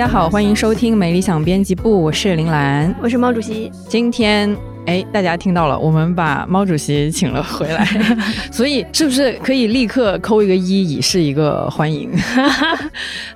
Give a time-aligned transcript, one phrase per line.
[0.00, 3.70] 大家好，欢迎收听美理想编辑部，我是林兰，我是毛主席。
[3.86, 4.56] 今天。
[4.86, 7.86] 哎，大家听到了，我们把毛主席请了回来，
[8.50, 12.10] 所以是不是可以立刻扣一个一，以示一个欢迎？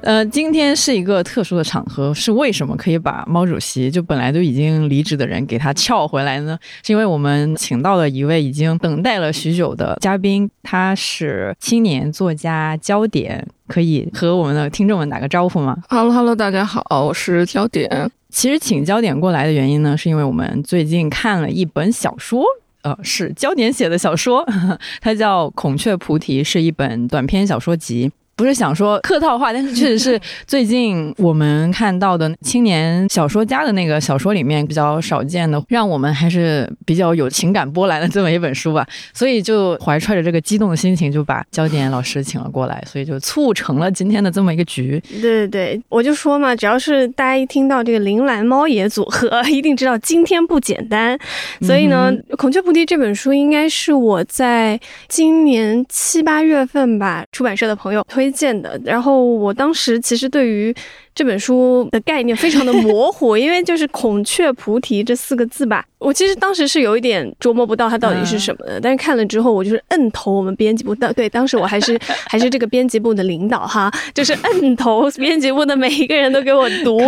[0.05, 6.59] 呃，今天是一个特殊的场合，是为什么可以把毛主席就本来都已经离职的人给他撬回来呢？
[6.85, 18.11] 是因为我们请到了一位已经等待了许久的嘉宾，他是青年作家焦点，可以和我们的听众们打个招呼吗？Hello，Hello，大家好，我是焦点。
[18.29, 22.45] 其实请焦点过来的原因呢，是因为我们最近看了一本小说，
[22.83, 24.47] 呃，是焦点写的小说，
[25.01, 28.13] 它叫《孔雀菩提》，是一本短篇小说集。
[28.37, 38.85] 不是想说客套话，但是确实是最近我们看到的青年小说家的那个小说里面比较少见的，让我们还是比较有情感波澜的这么一本书吧。
[39.15, 45.01] 所以就怀揣着这个激动的心情，就把焦点老师请了过来，所以就促成了今天的这么一个局。
[45.13, 51.17] 对对对，我就说嘛，只要是大家一听到这个铃兰猫爷组合，一定知道今天不简单。
[51.61, 58.24] 所以呢，《孔雀菩提》这本书应该是我在今年七八月份吧，出版社的朋友推。
[58.25, 60.75] 推荐的，然后我当时其实对于。
[61.17, 68.81] 这本书的概念非常的 模糊，因为就是“孔雀菩提”这四个字吧，我其实当时是有一点琢磨不到它到底是什么的。
[68.81, 77.01] 但是看了之后，我就是摁头我们编辑部的，对，当时我还是 还是这个编辑部的领导哈，就是摁头编辑部的每一个人都给我读，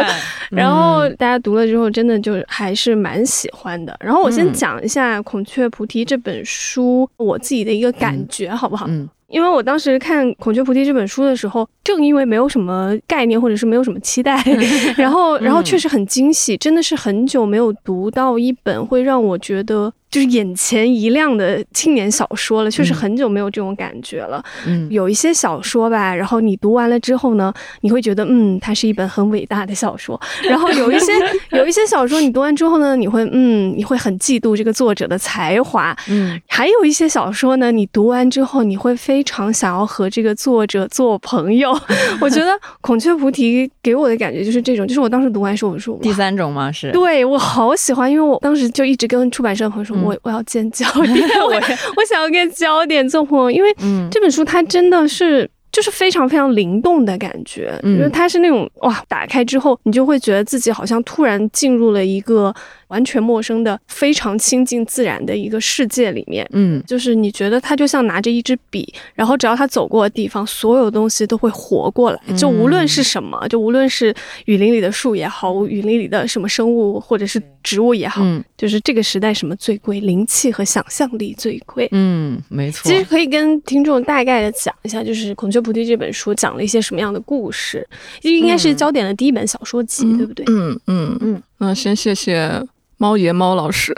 [0.51, 3.97] 然后大家读了之后，真的就还是蛮喜欢的。
[3.99, 8.87] 然后我先讲一下《孔雀菩提》这本书我自己的一个感觉，好不好？
[8.89, 9.09] 嗯。
[9.29, 14.41] 因为我当时看《孔雀菩提》这本书的时候，正因为没有什么概念，或者是没有什么期待，
[14.97, 19.93] 然后，然后确实很惊喜，真的是很久没有读到一本会让我觉得。
[20.11, 24.43] 就是眼前一亮的青年小说了，确实很久没有这种感觉了。
[24.67, 30.19] 嗯，有一些小说吧，然后你读完了之后呢，你会觉得，嗯，它是一本很伟大的小说。
[30.49, 31.13] 然后有一些
[31.51, 35.95] 有一些小说，你读完之后呢，你会，嗯，你会很嫉妒这个作者的才华。
[36.09, 41.77] 嗯，还有一些小说呢，你读完之后，你会非常想要和这个作者做朋友。
[42.23, 46.71] 我觉得《孔雀菩提》给我的感觉就是这种，就是我当时读完时候，我说第三种吗？
[46.71, 49.96] 是对我好喜欢，因为我当时就一直跟出版社的朋友说。
[50.05, 53.75] 我我要见焦点，我我想要跟焦点做朋友，因为
[54.11, 62.55] 这本书它真的是就是非常非常灵动的感觉，因为它是那种哇，打开之后你就会觉得自己好像突然进入了一个。
[62.89, 72.21] 完全陌生的、非常亲近自然的一个世界里面，嗯，就是你觉得他就像拿着一支笔，然后只要他走过的地方，所有东西都会活过来。
[72.37, 74.15] 就无论是什么，就无论是
[74.45, 78.25] 雨林里的树也好，雨林里的什么生物或者是植物也好，
[78.57, 80.01] 就是这个时代什么最贵？
[80.01, 81.89] 灵气和想象力最贵。
[81.93, 82.89] 嗯，没错。
[82.91, 87.87] 其实可以跟听众大概的讲一下，就是《孔雀菩提》这本书讲了一些什么样的故事？
[88.23, 90.45] 应该是焦点的第一本小说集，对不对？
[90.49, 91.43] 嗯嗯嗯。
[91.59, 92.63] 那先谢谢。
[92.99, 93.95] 猫爷猫老师，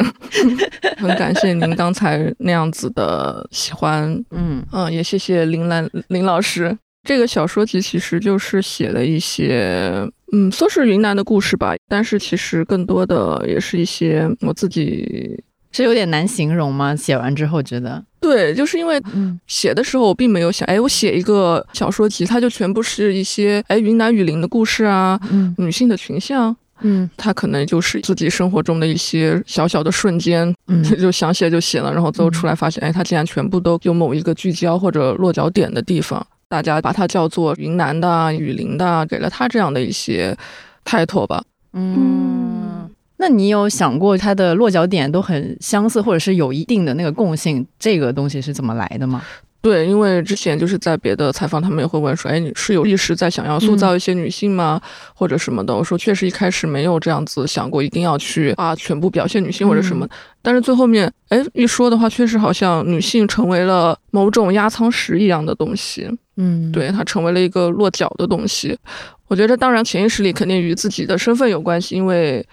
[0.99, 6.77] 很感谢您刚才那样子的喜欢，嗯嗯，也谢谢林兰林老师。
[7.05, 16.95] 这个小说集其实就是写了一些，嗯，说是云南的故事吧，但是其实更多的也是一些我自己是有点难形容吗？
[16.95, 19.01] 写完之后觉得，对，就是因为
[19.47, 25.19] 写的时候我并没有想，哎，我写一个小说集，它就全部是一些哎云南雨林的故事啊，
[25.57, 26.55] 女性的群像。
[26.81, 40.37] 嗯，他可能就是自己生活中的一些小小的瞬间，嗯， 就想写就写了，然后最后出来发现，哎，他竟然全部都有某一个聚焦或者落脚点的地方，大家把它叫做云南的、雨林的，给了他这样的一些
[40.85, 41.43] 开拓吧。
[41.73, 42.89] 嗯，
[43.19, 49.23] 那你有想过它的落脚点都很相似，或者是有一定的那个共性，这个东西是怎么来的吗？
[49.61, 54.81] 对，因为之前就是在别的采访，他们也会问说：“哎，你是有意识在想要塑造一些女性吗，
[55.15, 60.09] 或者什么的？”我说：“确实一开始没有这样子想过，一定要去啊，全部表现女性或者什么。
[60.41, 66.09] 但是最后面，哎，一说的话，确实好像女性成为了某种压舱石一样的东西。
[66.37, 68.79] 嗯，对，它成为了一个落脚的东西。
[69.27, 72.47] 我觉得，当然潜意识里肯定与自己的身份有关系，因为。”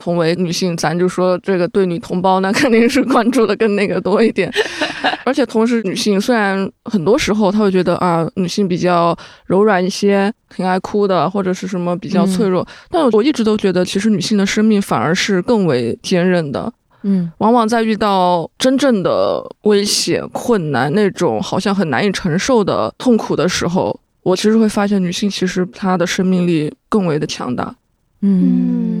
[0.00, 4.52] 同为女性，咱就说这个对女同胞那，肯定是关注的更那个多一点。
[5.24, 9.16] 而且同时，女性虽然很多时候她会觉得啊，女性比较
[9.46, 16.72] 柔软一些，挺爱哭的，或者是什么比较脆弱，但我一直都觉得，其实女性的生命反而是更为坚韧的。
[17.02, 27.74] 嗯，往往在遇到真正的危险、困难那种好像很难以承受的痛苦的时候，我其实会发现，女性其实她的生命力更为的强大。
[28.20, 28.95] 嗯。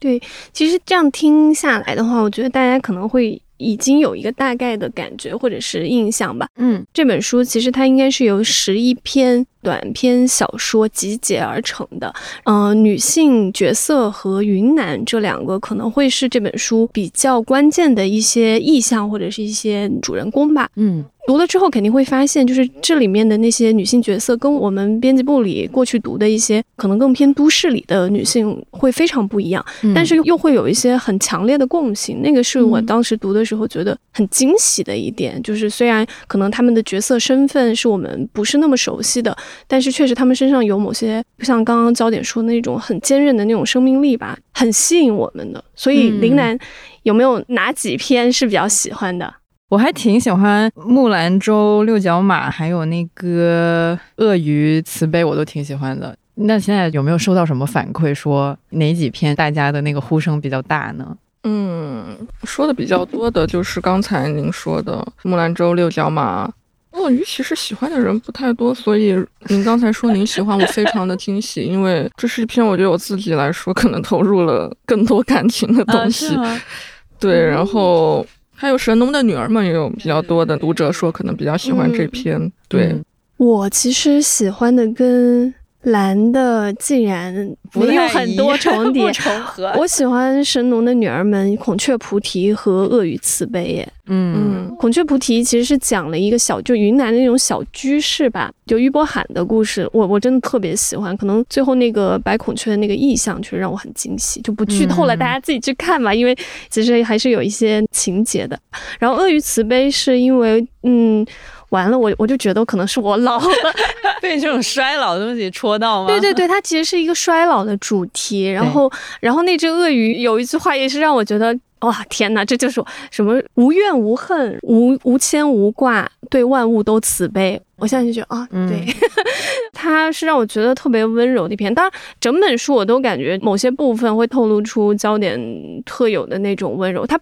[0.00, 0.20] 对，
[0.52, 6.48] 其实这样听下来的话，我觉得大家可能会已经有一个大概的感觉或者是印象吧。
[6.56, 12.12] 嗯这本书其实它应该是由十一篇短篇小说集结而成的。
[12.44, 20.68] 嗯、女性角色和云南这两个可能会是这本书比较关键的一些意象或者是一些主人公吧。
[20.76, 29.64] 嗯读了之后肯定会发现，就是这里面的那些女性角色跟我们编辑部里过去读的一些可能更偏都市里的女性会非常不一样。
[29.82, 39.36] 嗯但是又会有一些很强烈的共性，那个是我嗯当时读的时候觉得很惊喜的一点，就是虽然可能他们的角色身份是我们不是那么熟悉的，
[39.66, 45.62] 但是确实他们身上有某些，像刚刚焦点说的那种很坚韧的那种生命力吧，很吸引我们的。
[45.74, 46.58] 所以嗯林楠
[47.02, 49.32] 有没有哪几篇是比较喜欢的？
[49.68, 56.16] 我还挺喜欢木兰舟、六角马，还有那个鳄鱼慈悲，我都挺喜欢的。
[56.34, 61.16] 那现在有没有收到什么反馈，说哪几篇大家的那个呼声比较大呢？
[61.44, 66.50] 嗯，说的比较多的就是刚才您说的木兰舟、六角马。
[66.92, 69.14] 鳄鱼其实喜欢的人不太多，所以
[69.48, 76.34] 您刚才说您喜欢，我非常的惊喜，因为这是一篇我觉得我自己来说可能投入了更多感情的东西。
[76.36, 76.60] 吗？
[77.20, 82.50] 对，然后还有神农的女儿们也有比较多的读者说可能比较喜欢这篇。
[82.68, 83.04] 对，嗯
[83.36, 87.32] 我其实喜欢的跟蓝的竟然
[87.74, 89.12] 没有很多重叠不。
[89.12, 89.72] 重合。
[89.78, 93.88] 我喜欢神农的女儿们孔雀菩提和鳄鱼慈悲耶。
[94.12, 101.16] 嗯嗯孔雀菩提其实是讲了一个小，就云南的那种小居士吧，就俞伯罕的故事，我我真的特别喜欢。
[101.16, 106.36] 可能最后那个白孔雀的那个意象，确实让我很惊喜，就不剧透了，嗯大家自己去看吧，因为
[106.68, 108.58] 其实还是有一些情节的。
[108.98, 111.24] 然后鳄鱼慈悲是因为，嗯。
[111.70, 113.46] 完了，我我就觉得可能是我老了，
[114.22, 116.08] 被这种衰老的东西戳到吗？
[116.08, 118.48] 对对对，它其实是一个衰老的主题。
[118.50, 118.90] 然后，
[119.20, 127.60] 然后那只鳄鱼有一句话也是让我觉得，哇，天哪，这就是我什么无怨无恨、无无牵无挂，对万物都慈悲。
[127.76, 128.86] 我现在就觉得啊，嗯对，
[129.72, 131.74] 它是让我觉得特别温柔的一篇。
[131.74, 135.38] 当然，整本书我都感觉某些部分会透露出焦点
[135.84, 137.06] 特有的那种温柔。
[137.06, 137.18] 他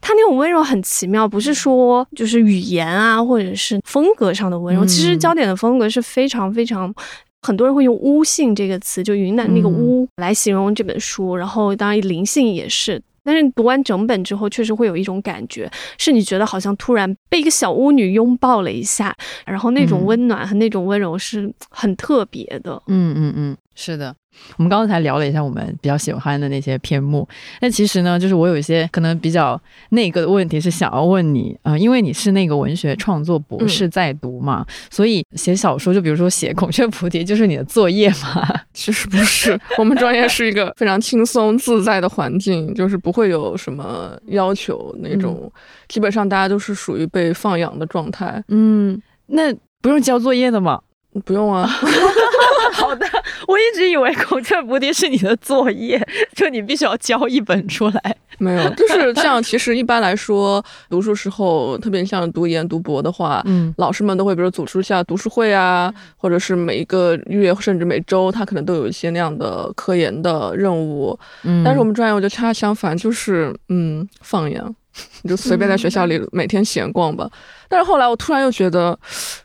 [0.00, 4.84] 他那种温柔很奇妙，不是说就是语言啊，或者是风格上的温柔。
[4.84, 6.94] 嗯其实焦点的风格是非常非常。
[7.42, 13.00] 很多人会用“巫性”这个词，就云南那个“嗯巫”来形容这本书，然后当然灵性也是。
[13.24, 22.82] 但是读完整本之后，确实会有一种感觉，是你觉得好像突然被一个小巫女拥抱了一下，然后那种嗯温暖和那种温柔是很特别的。
[22.86, 24.14] 嗯嗯嗯，是的。
[24.56, 27.26] 我们刚才聊了一下我们比较喜欢的那些篇目，
[27.60, 29.60] 那其实呢，就是我有一些可能比较
[29.90, 38.46] 那个的问题是想要问你，呃，因为你是那个文学创作博士在读嘛，所以写小说，就比如说写《孔雀菩提》，就是你的作业嘛。
[38.72, 45.50] 其实不是，我们专业是一个非常轻松自在的环境，就是不会有什么要求那种，
[45.88, 48.42] 基本上大家都是属于被放养的状态。
[48.48, 49.52] 嗯，那
[49.82, 50.80] 不用交作业的吗？
[51.24, 51.66] 不用啊，
[52.72, 53.04] 好的，
[53.50, 56.00] 我一直以为《孔雀菩提》是你的作业，
[56.36, 58.16] 就你必须要交一本出来。
[58.38, 71.18] 没有，就是像其实一般来说，读书时候，特别像读研读博的话，嗯老师们都会比如组织一下读书会啊，或者是每一个月甚至每周，他可能都有一些那样的科研的任务。
[71.42, 74.74] 嗯但是我们专业我觉得恰恰相反，就是嗯放养，
[75.22, 77.30] 你就随便在学校里每天闲逛吧。
[77.68, 78.98] 但是后来我突然又觉得，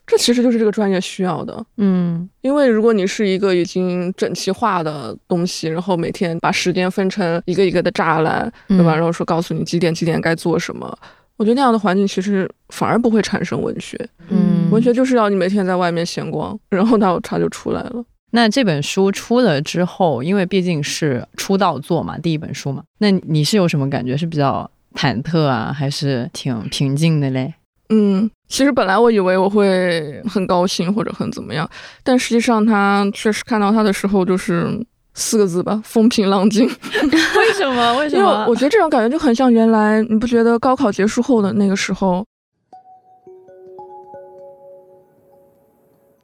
[0.07, 1.63] 这其实就是这个专业需要的。
[1.77, 8.93] 嗯因为如果你是一个已经整齐化的东西，然后每天把时间分成一个一个的栅栏，对吧？
[8.93, 10.97] 嗯然后说告诉你几点几点该做什么，
[11.38, 13.97] 我觉得那样的环境其实反而不会产生文学。
[14.29, 18.03] 嗯文学就是要你每天在外面闲逛，然后它它就出来了。
[18.31, 24.17] 那这本书出了之后，因为毕竟是出道作嘛，第一本书嘛，那你是有什么感觉？
[24.17, 27.53] 是比较忐忑啊，还是挺平静的嘞？
[27.89, 31.69] 嗯，其实本来我以为我会很高兴或者很怎么样，
[32.03, 34.67] 但实际上他确实看到他的时候就是
[35.13, 36.65] 四个字吧，风平浪静。
[37.37, 37.97] 为什么？
[37.97, 42.25] 为什么因为我觉得这种感觉就很像原来你不觉得高考结束后的那个时候，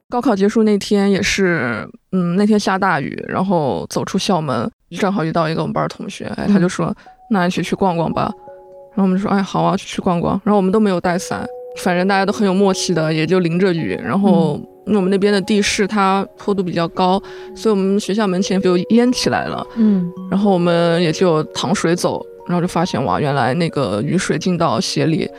[0.09, 6.91] 高考结束那天也是，嗯，那天下大雨，然后走出校门，正好遇到一个我们班儿同学，哎，他就说，
[7.29, 8.31] 那一起去逛逛吧。
[8.93, 10.39] 然后我们就说，哎，好啊，去逛逛。
[10.43, 11.45] 然后我们都没有带伞，
[11.77, 13.99] 反正大家都很有默契的，也就淋着雨。
[14.03, 17.21] 然后因为我们那边的地势它坡度比较高，
[17.55, 19.65] 所以我们学校门前就淹起来了。
[19.77, 25.29] 嗯然后我们也就淌水走，然后就发现哇，原来那个雨水进到鞋里，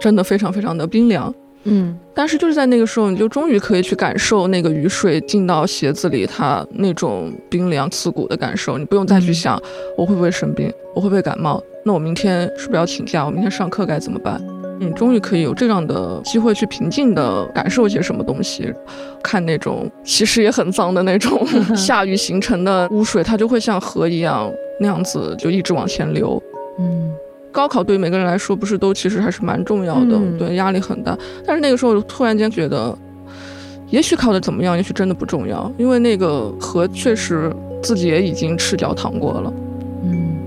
[0.00, 1.32] 真的非常非常的冰凉。
[1.64, 8.76] 嗯但是就是在那个时候，你就终于可以去感受那个雨水进到鞋子里，它那种冰凉刺骨的感受。
[8.78, 9.60] 你不用再去想
[9.96, 13.24] 我会不会生病，我会不会感冒，那我明天是不是要请假？
[13.24, 14.40] 我明天上课该怎么办？
[14.78, 18.72] 你终于可以有这样的机会去平静的感受一些什么东西。
[19.22, 24.50] 看那种其实也很脏的那种 下雨形成的污水，它就会像河一样
[24.80, 26.42] 那样子就一直往前流。
[27.60, 31.14] 嗯，高考对每个人来说不是都其实还是蛮重要的，嗯对，压力很大。
[31.46, 32.96] 但是那个时候突然间觉得，
[33.90, 39.52] 也许考的怎么样，也许真的不重要，因为那个河确实自己也已经赤脚淌过了。
[40.04, 40.38] 嗯。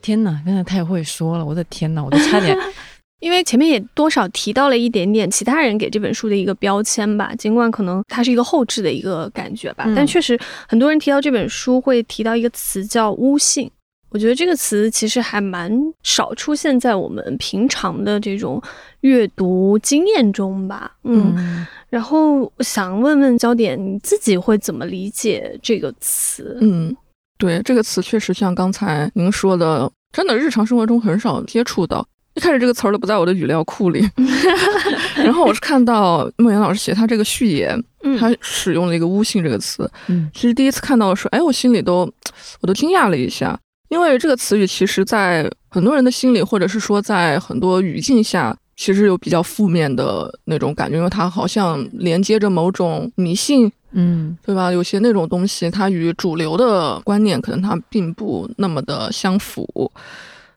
[0.00, 1.44] 天哪，真的太会说了！
[1.44, 2.56] 我的天哪，我都差点
[3.20, 13.70] 因为前面也多少提到了一点点其他人给这本书的一个标签吧，尽管可能它是一个后置的一个感觉吧，嗯但确实很多人提到这本书会提到一个词叫巫性。
[14.12, 15.70] 我觉得这个词其实还蛮
[16.02, 18.60] 少出现在我们平常的这种
[19.02, 20.92] 阅读经验中吧。
[21.04, 26.58] 嗯，嗯然后我想问问焦点，你自己会怎么理解这个词？
[26.60, 26.96] 嗯，
[27.38, 32.04] 对，这个词确实像刚才您说的，真的日常生活中很少接触到。
[32.40, 34.02] 一开始这个词儿都不在我的语料库里，
[35.14, 39.88] 然后我是看到孟岩老师写他这个序言，嗯他使用了一个“巫性”这个词。
[40.08, 42.10] 嗯其实第一次看到的时候，哎，我心里都
[42.62, 54.72] 我都惊讶了一下，因为这个词语其实在很多人的心里，或者是说在很多语境下，其实有比较负面的那种感觉，因为它好像连接着某种迷信，嗯对吧？
[54.72, 59.92] 有些那种东西，它与主流的观念可能它并不那么的相符。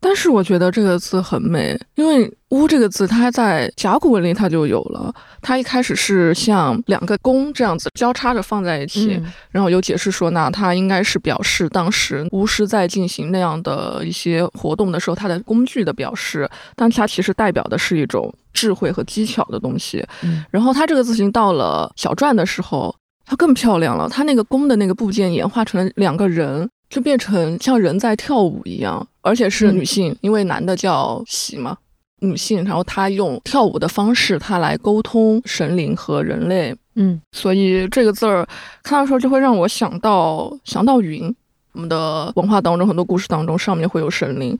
[0.03, 5.13] 但是我觉得这个字很美，因为“巫”这个字，它在甲骨文里它就有了。
[5.41, 20.05] 它一开始是像两个弓这样子交叉着放在一起，嗯然后有解释说呢，它应该是表示当时巫师在进行那样的一些活动的时候，它的工具的表示，但它其实代表的是一种智慧和技巧的东西。
[20.21, 22.93] 嗯然后它这个字形到了小篆的时候，
[23.25, 31.75] 它更漂亮了，它那个弓的那个部件演化成了两个人，就变成像人在跳舞一样，而且是女性，因为男的叫喜嘛。
[32.19, 38.47] 女性，然后她用跳舞的方式，她来沟通神灵和人类，嗯所以这个字儿
[38.83, 41.35] 看到时候就会让我想到想到云。
[41.71, 44.55] 我们的文化当中，很多故事当中，上面会有神灵，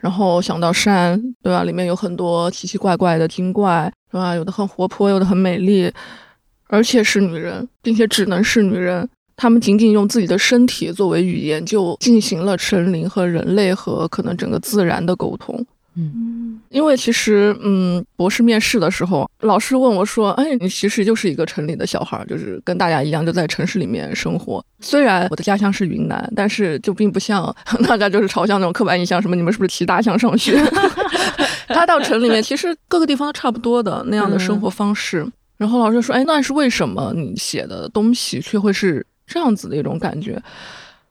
[0.00, 1.64] 然后想到山，对吧？
[1.64, 4.34] 里面有很多奇奇怪怪的精怪，对吧？
[4.34, 5.92] 有的很活泼，有的很美丽，
[6.68, 9.06] 而且是女人，并且只能是女人。
[9.36, 15.54] 她们仅仅用自己的身体作为语言，就进行了神灵和人类和可能整个自然的沟通。
[15.98, 24.62] 嗯嗯因为其实，嗯，博士面试的时候，老师问我说：“哎，你其实就是一个城里的小孩儿，就是跟大家一样，就在城市里面生活。
[24.80, 27.54] 虽然我的家乡是云南，但是就并不像
[27.88, 30.58] 大家就是嘲笑那种刻板印象，什么你们是不是骑大象上学？
[31.68, 35.26] 他到城里面，其实各个地方都差不多的那样的生活方式。
[35.56, 40.40] 然后老师说：“哎，那是为什么你写的东西却会是这样子的一种感觉？”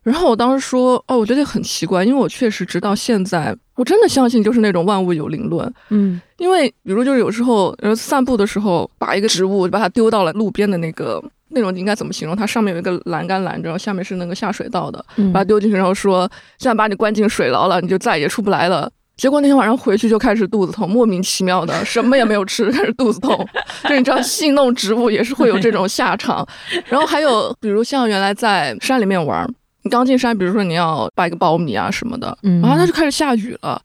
[0.03, 5.73] 然后我当时说：“哦，我觉得很奇怪，因为我确实直到现在，我真的相信就是那种万物有灵论。
[5.89, 11.19] 嗯因为比如就是有时候，呃，散步的时候，把一个植物把它丢到了路边的那个
[11.49, 12.35] 那种应该怎么形容？
[12.35, 16.29] 它上面有一个栏杆拦着，然后下面是那个下水道的，嗯把它丢进去，然后说
[16.59, 18.91] 现在把你关进水牢了，你就再也出不来了。
[19.17, 23.47] 结果那天晚上回去就开始肚子痛，莫名其妙的 什么也没有吃，开始肚子痛。
[23.87, 26.45] 就你知道，戏弄植物也是会有这种下场。
[26.87, 29.47] 然后还有比如像原来在山里面玩，
[29.83, 33.81] 你刚进山，比如说你要掰个苞米啊什么的，嗯然后它就开始下雨了。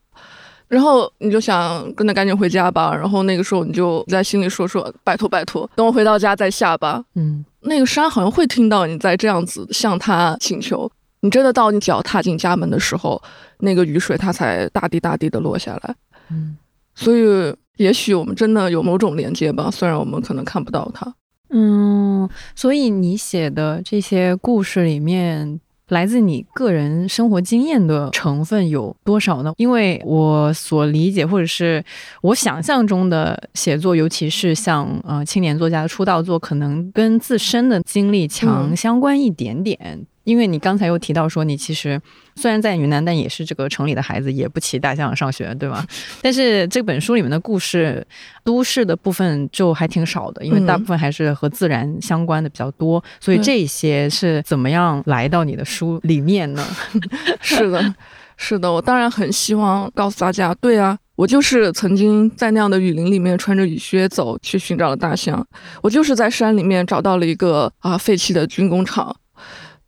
[0.69, 7.03] 然后你就想跟他赶紧回家吧，然后那个时候你就在心里说说拜托拜托，等我回到家再下吧。
[7.17, 10.89] 嗯那个山好像会听到你在这样子向他请求，
[11.23, 13.21] 你真的到你脚踏进家门的时候，
[13.61, 15.95] 那个雨水它才大滴大滴的落下来。
[16.31, 16.57] 嗯
[16.95, 21.15] 所以也许我们真的有某种连接吧，虽然我们可能看不到它。
[21.49, 29.55] 嗯，所以你写的这些故事里面，来自你个人生活经验的成分有多少呢？
[29.57, 31.83] 因为我所理解或者是
[32.21, 40.07] 我想象中的写作，尤其是像呃青年作家的出道作，可能跟自身的经历强嗯相关一点点。
[40.25, 42.01] 因为你刚才又提到说，你其实
[42.37, 45.85] 虽然在云南，但也是这个城里的孩子，也不骑大象上学，对吧？
[46.23, 48.07] 但是这本书里面的故事，
[48.45, 53.03] 都市的部分就还挺少的，因为大部分还是和自然相关的比较多。
[53.19, 56.67] 所以这些是怎么样来到你的书里面呢？
[57.41, 57.95] 是的，
[58.37, 65.47] 是的，我当然很希望告诉大家，对啊，我就是曾经在那样的雨林里面穿着雨靴走去寻找了大象，
[65.83, 69.15] 我就是在山里面找到了一个啊废弃的军工厂，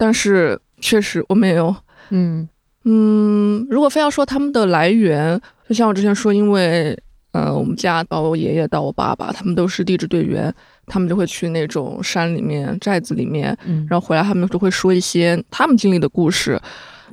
[0.02, 1.73] 但是确实我没有。
[2.11, 2.49] 嗯
[2.82, 10.52] 嗯，如果非要说他们的来源，就像我之前说，因为呃，我们家到我爷爷到我爸爸，他们都是地质队员，
[10.87, 16.61] 他们就会去那种山里面、寨子里面，嗯然后回来他们就会说一些他们经历的故事。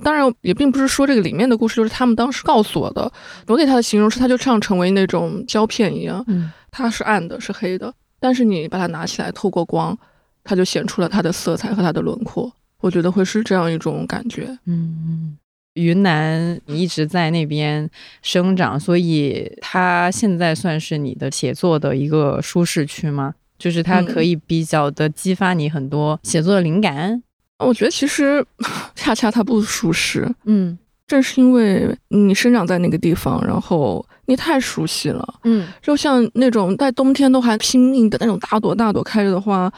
[0.01, 3.11] 当然，也并不是说这个里面的故事就是他们当时告诉我的。
[3.45, 9.95] 我给他的形容是，它就像成为那种胶片一样，嗯它是暗的，是黑的，但是你把它拿起来，透过光，
[10.43, 12.51] 它就显出了它的色彩和它的轮廓。
[12.81, 14.57] 我觉得会是这样一种感觉。
[14.65, 15.37] 嗯，
[15.73, 17.89] 云南你一直在那边
[18.21, 23.33] 生长，所以它现在算是你的写作的一个舒适区吗？
[23.57, 27.21] 就是它嗯可以比较的激发你很多写作的灵感。
[27.57, 28.45] 我觉得其实
[28.95, 35.39] 恰恰它不舒适，嗯正是因为你生长在那个地方，然后你太熟悉了。
[35.43, 39.69] 嗯就像那种在冬天都还拼命的那种大朵大朵开着的花，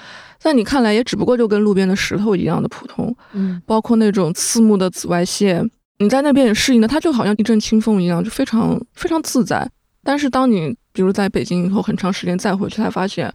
[0.42, 3.16] 在你看来也只不过就跟路边的石头一样的普通。
[3.34, 5.70] 嗯包括那种刺目的紫外线，
[6.00, 9.70] 你在那边也适应的，它就好像一阵清风一样，就非常非常自在。
[10.04, 13.32] 但是当你比如在北京以后很长时间再回去，才发现，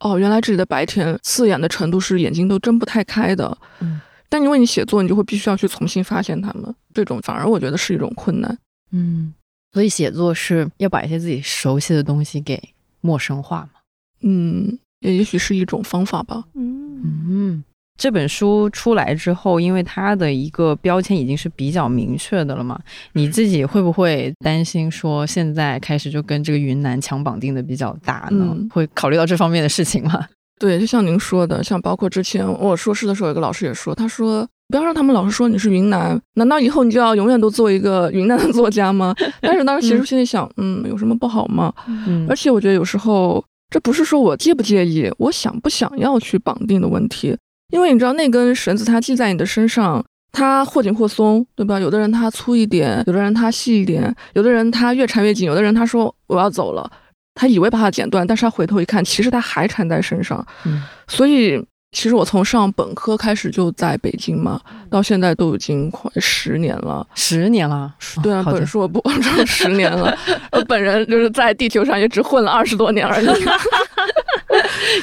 [0.00, 3.54] 哦，原来这里的白天刺眼的程度是眼睛都睁不太开的。
[3.80, 4.00] 嗯，
[4.30, 8.58] 但因为你写作，你就会必须要去重新发现它们，这种反而我觉得是一种困难。
[8.90, 9.34] 嗯，
[9.74, 12.58] 所以写作是要把一些自己熟悉的东西给
[13.02, 13.80] 陌生化嘛。
[14.22, 16.42] 嗯，也也许是一种方法吧。
[16.54, 17.00] 嗯
[17.30, 17.64] 嗯，
[17.96, 22.78] 这本书出来之后，因为它的一个标签已经是比较明确的了嘛，
[23.12, 28.48] 你自己会不会担心说现在开始就跟这个云南强绑定的比较大呢？
[28.56, 30.26] 嗯会考虑到这方面的事情吗？
[30.58, 39.14] 对，就像您说的，像包括之前我硕士的时候，有个老师也说，他说不要让他们老是说你是云南，难道以后你就要永远都做一个 云南的作家吗？
[39.40, 41.72] 但是当时其实心里想，嗯，有什么不好吗？
[41.86, 47.36] 嗯而且我觉得有时候这不是说我介不介意，我想不想要去绑定的问题，
[47.72, 50.04] 因为你知道那根绳子它系在你的身上。
[50.30, 51.80] 它或紧或松，对吧？
[51.80, 56.88] 有的人他粗一点，有的人他细一点，有的人他越缠越紧，有的人他说我要走了，
[57.34, 60.46] 他以为把它剪断，但是他回头一看，其实他还缠在身上。
[60.66, 61.58] 嗯所以
[61.92, 67.06] 其实我从上本科开始就在北京嘛，到现在都已经快十年了。
[67.14, 70.16] 十年了，对啊，哦本硕博这十年了，
[70.52, 73.28] 我本人就是在地球上也只混了二十多年而已，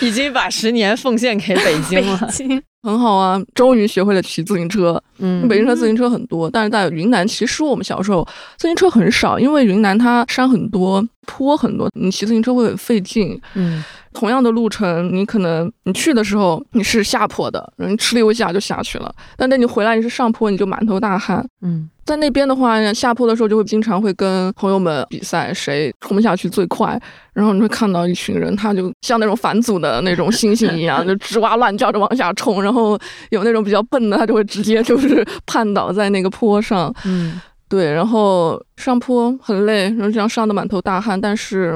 [0.06, 2.30] 已经把十年奉献给北京北了。
[2.32, 3.42] 京， 很好啊。
[3.56, 8.26] 终于学会了骑自行车，嗯北京车自行车很多，但是在云南，其实我们小时候
[8.58, 13.42] 自行车很少，因为云南它山很多，坡很多，你骑自行车会很费劲。
[13.56, 21.46] 嗯同样的路程，你可能你去的时候你是下坡的，你哧溜一下就下去了，但等你回来你是上坡，你就满头大汗。
[21.62, 27.02] 嗯在那边的话，下坡的时候就会经常会跟朋友们比赛，谁冲下去最快。
[27.34, 32.62] 然后你会看到一群人，他就像那种返祖的那种猩猩一样，就吱哇乱叫着往下冲。
[32.62, 32.98] 然后
[33.32, 36.94] 有那种比较笨的，他就会直接就是 绊倒在那个坡上。
[37.06, 41.76] 嗯对，然后上坡很累，然后这样上的满头大汗，但是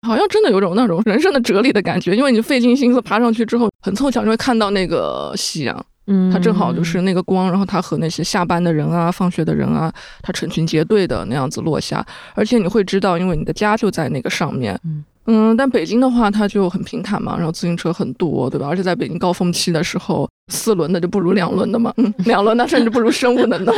[0.00, 5.86] 好像真的有种那种人生的哲理的感觉，因为你费尽心思爬上去之后，很凑巧就会看到那个夕阳。
[6.06, 9.92] 嗯，它正好就是那个光，然后它和那些下班的人啊、放学的人啊，
[10.22, 14.78] 它成群结队的那样子落下，而且你会知道，因为你的家就在那个上面。
[14.84, 18.68] 嗯嗯，但北京的话，它就很平坦嘛，然后自行车很多，对吧？
[18.68, 23.72] 而且在北京高峰期的时候，四轮的就不如两轮的嘛，嗯， 两轮的甚至不如升五轮的。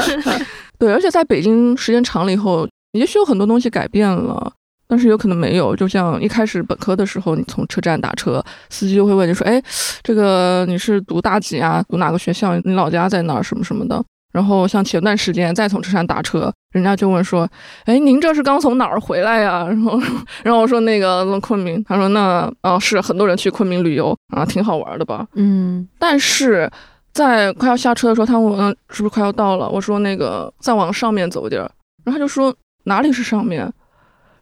[0.80, 4.50] 对，而且在北京时间长了以后，也许有很多东西改变了。
[4.90, 9.62] 但是有可能没有，就像一开始本科的时候，你从车站打车，司机就会问你说：“哎，
[10.02, 11.80] 这个你是读大几啊？
[11.88, 12.58] 读哪个学校？
[12.64, 13.42] 你老家在哪儿？
[13.42, 14.02] 什么什么的。”
[14.34, 17.48] 然后像前段时间再从车站打车，人家就问说
[17.86, 20.00] ：“哎，您这是刚从哪儿回来呀？”然后，
[20.42, 25.26] 然后我说那个昆明，他说那啊是很多人去昆明旅游啊，挺好玩的吧？
[25.34, 26.70] 嗯但是
[27.12, 29.68] 在快要下车的时候，他问是不是快要到了？
[29.68, 31.70] 我说那个再往上面走点儿，
[32.04, 33.72] 然后他就说哪里是上面？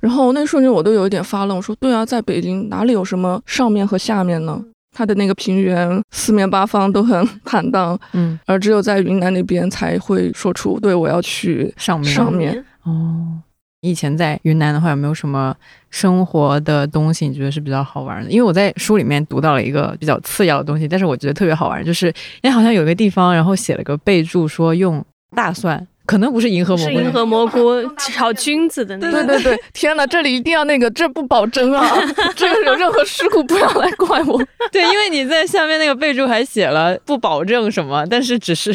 [0.00, 4.62] 然后那瞬间我都有一点发愣，我说对啊，在北京哪里有什么上面和下面呢？
[4.96, 12.64] 它的那个平原四面八方都很坦荡，嗯而只有在云南那边才会说出对我要去上面上面。
[12.82, 13.40] 哦。
[13.82, 15.54] 以前在云南的话，有没有什么
[15.88, 18.28] 生活的东西你觉得是比较好玩的？
[18.28, 29.24] 因为我在书里面读到了一个比较次要的东西，但是我觉得特别好玩，就是因为好像有一个地方，然后写了个备注说用大蒜，可能不是银河蘑菇，是银河蘑菇炒菌子的那个。
[29.24, 31.86] 对对对， 天哪，这里一定要那个，这不保真啊！
[32.34, 34.42] 这个有任何事故不要来怪我。
[34.72, 38.72] 对，因为你在下面那个备注还写了不保证什么，但是只是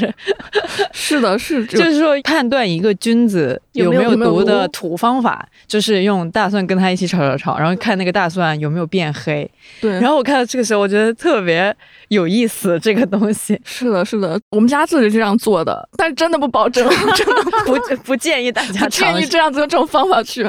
[0.91, 9.49] 是的，是就是说判断一个菌子有没有毒的土方法，就是用大蒜跟它一起炒炒炒，然后看那个大蒜有没有变黑。
[9.81, 11.75] 对，然后我看到这个时候，我觉得特别
[12.09, 19.13] 有意思，这个东西是的，是的，我们家自己这样做的，但是真的不保证， 真的 不不建议大家建。
[19.13, 20.43] 议这样子用这种方法去，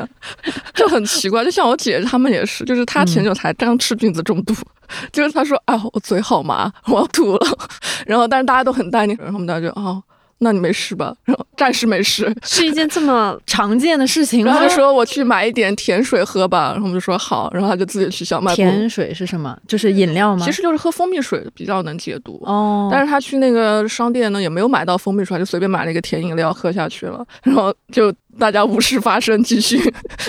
[0.75, 1.45] 就很奇怪。
[1.45, 4.55] 就像我姐他们也是，就是她前久才刚吃菌子中毒，
[5.13, 7.59] 就是她说啊，我嘴好麻，我要吐了。
[8.07, 10.03] 然后但是大家都很淡定，然后我们大家就哦，
[10.39, 11.15] 那你没事吧？
[11.25, 12.35] 然 后暂时没事。
[12.43, 14.61] 是一件这么 常见的事情然后？
[14.63, 18.57] 就说我去买一点甜水喝吧，然后我们就说好，然后他就自己去小卖部。
[18.57, 19.57] 甜水是什么？
[19.69, 20.45] 就是饮料吗？
[20.45, 22.41] 其实就是喝蜂蜜水比较能解毒。
[22.45, 29.81] 哦，但是他去那个商店呢，也没有买到蜂蜜水，就随便买了一个甜饮料喝下去了， 然后就大家无事发生，继续。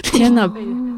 [0.04, 0.48] 天哪，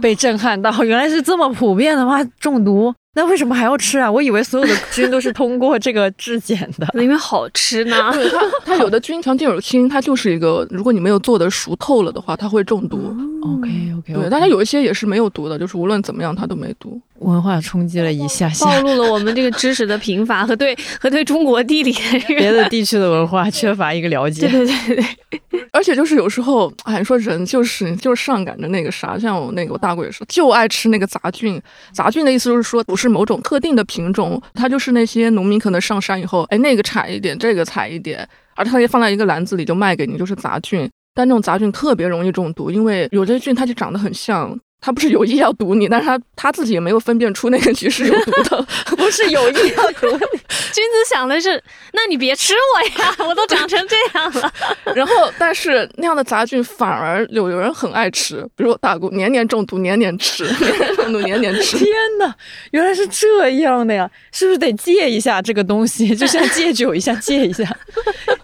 [0.01, 2.23] 被震撼到，原来是这么普遍的吗？
[2.39, 2.93] 中毒？
[3.17, 4.09] 那为什么还要吃啊？
[4.09, 6.87] 我以为所有的菌都是通过这个质检的。
[7.01, 8.09] 因为好吃呢。
[8.13, 12.97] 对它，它有的菌像电乳清，它就是一个，如果你没有做的熟透了的话，它会中毒。
[13.41, 17.01] OK OK，对，但它有一些也是没有毒的，就是无论怎么样它都没毒。
[17.19, 21.91] 文化冲击了一下下暴，露了我们这个知识的贫乏和对和对中国地理
[22.27, 24.47] 别的地区的文化缺乏一个了解。
[24.47, 25.03] 对对对
[25.49, 31.59] 对， 而且就是有时候，哎，你说人就是就是上赶着那个啥，像我那个我大姑也是，就爱吃那个杂菌。
[31.91, 40.89] 杂菌的意思就是说，不是某种特定的品种，它就是那些农民可能上山以后，哎，那个采一点，这个采一点，而它也放在一个篮子里就卖给你，就是杂菌。
[41.13, 44.57] 但那种杂菌特别容易中毒，因为有些菌它就长得很像。
[44.79, 50.39] 它不是有意要毒你， 但是他他自己也没有分辨出那个菊是有毒的， 不是有意要毒你。
[50.73, 51.61] 君子想的是，
[51.93, 54.53] 那你别吃我呀，我都长成这样了。
[54.93, 61.77] 然后，但是那样的杂菌反而有有人很爱吃，比如我大姑年年中毒，年年吃，年年中毒，年年吃。
[61.77, 62.35] 天哪，
[62.71, 64.09] 原来是这样的呀！
[64.31, 66.15] 是不是得戒一下这个东西？
[66.15, 67.65] 就像戒酒一下，戒一下。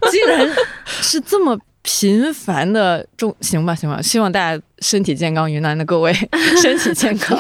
[0.10, 6.12] 竟然是这么频繁的中，行吧，行吧，希望大家身体健康，云南的各位
[6.62, 7.38] 身体健康。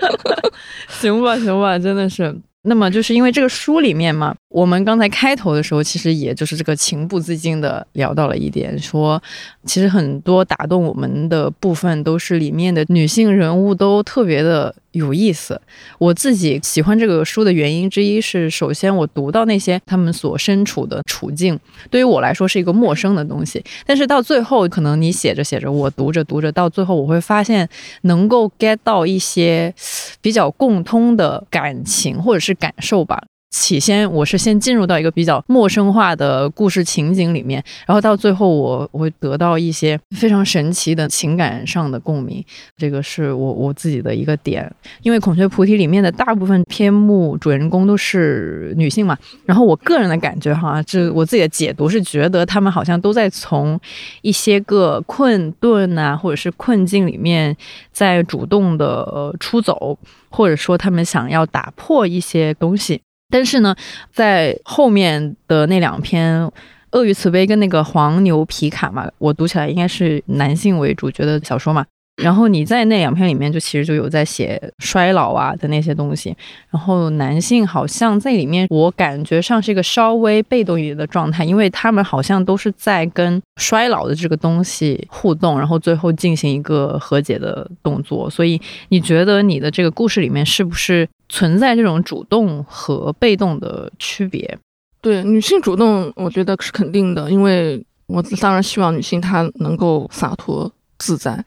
[1.00, 2.34] 行吧，行吧，真的是。
[2.62, 9.22] 那么就是因为这个书里面嘛，我们刚才开头的时候，其实也就是这个情不自禁的聊到了一点，说
[9.66, 15.60] 其实很多打动我们的部分都是里面的女性人物都特别的有意思。
[15.98, 27.68] 我自己喜欢这个书的原因之一是，首先我读到那些他们所身处的处境，对于我来说是一个陌生的东西，但是到最后，可能你写着写着，我读着读着，到最后我会发现
[28.04, 29.74] 能够 get 到一些
[30.22, 33.22] 比较共通的感情或者是感受吧。
[33.58, 42.44] 起先我是先进入到一个比较陌生化的故事情景里面，然后到最后我我会得到一些非常神奇的情感上的共鸣，
[42.76, 44.70] 这个是我我自己的一个点。
[45.02, 49.16] 因为《孔雀菩提》里面的大部分篇目主人公都是女性嘛，
[49.46, 53.80] 然后我个人的感觉哈，这我自己的解读是觉得她们好像都在从
[54.20, 57.56] 一些个困顿啊，或者是困境里面
[57.90, 63.00] 在主动的、出走，或者说他们想要打破一些东西。
[63.28, 63.74] 但是呢，
[64.12, 66.42] 在后面的那两篇
[66.92, 71.84] 《鳄鱼慈悲》跟那个《黄牛皮卡》嘛，我读起来应该是男性为主角的小说嘛。
[72.22, 76.34] 然后你在那两篇里面，就其实就有在写衰老啊的那些东西。
[76.70, 88.30] 然后男性好像在里面，我感觉上是一个稍微被动一点的状态，因为他们好像都是在跟衰老的这个东西互动，然后最后进行一个和解的动作。
[88.30, 94.58] 所以你觉得你的这个故事里面是不是存在这种主动和被动的区别？
[95.02, 101.44] 对女性主动，我觉得是肯定的，因为我当然希望女性她能够洒脱自在，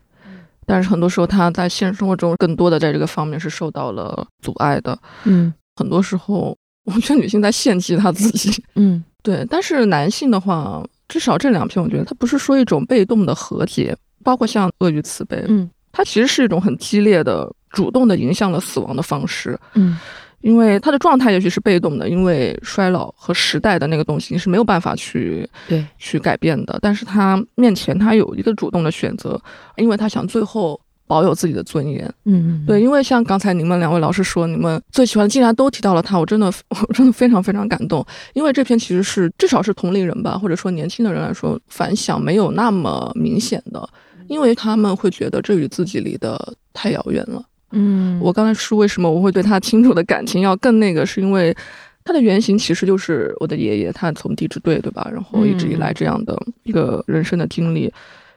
[0.69, 4.97] 但是很多时候他在现实生活中更多的在这个方面是受到了阻碍的。
[5.25, 6.55] 嗯很多时候，
[6.85, 8.63] 我觉得女性在献祭她自己。
[8.75, 19.59] 嗯 对，但是男性的话，至少这两篇，我觉得他不是说一种被动的和解，包括像鳄鱼慈悲，嗯它其实是一种很激烈的、主动的影响了死亡的方式。
[19.73, 19.97] 嗯
[20.41, 26.79] 因为他的状态也许是被动的，因为衰老和时代的那个东西你是没有办法去对去改变的。
[26.81, 29.39] 但是他面前他有一个主动的选择，
[29.75, 32.09] 因为他想最后保有自己的尊严。
[32.25, 38.05] 嗯对，因为像刚才你们两位老师说，你们最喜欢竟然都提到了他，我真的 我真的非常非常感动。
[38.33, 43.89] 因为这篇其实是至少是同龄人吧，或者说年轻的人来说，反响没有那么明显的，
[44.27, 47.43] 因为他们会觉得这与自己离得太遥远了。
[47.71, 51.55] 嗯我刚才说为什么我会对他清楚的感情要更那个，是因为
[52.03, 57.91] 他的原型其实就是我的爷爷，他从地质队对吧，然后一直以来这样的一个人生的经历。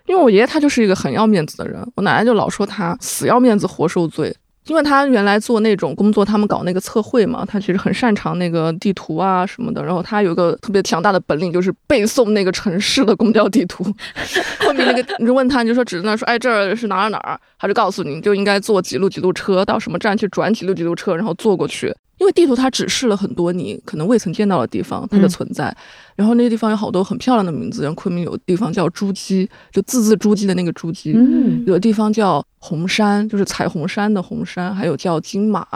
[0.07, 4.35] 因为我爷爷他就是一个很要面子的人，我奶奶就老说他死要面子活受罪。
[4.67, 9.85] 因为他原来做那种工作，他们搞那个测绘嘛，他其实很擅长那个地图啊什么的。
[9.85, 13.85] 然后他有个特别强大的本领，就是背诵那个城市的公交地图。
[14.61, 21.95] 后面那个你就问他，你就说指着那说，哎，这儿是哪儿哪儿，他就告诉你，就应该坐几路几路车到什么站去转几路几路车，然后坐过去。
[22.23, 25.77] 因为地图它指示了很多你可能未曾见到的地方，它的存在。
[26.15, 31.15] 然后那个地方有好多很漂亮的名字，像昆明有地方叫珠玑，就字字珠玑的那个珠玑。
[31.17, 35.67] 嗯，有的地方叫红山，就是彩虹山的红山，还有叫金马。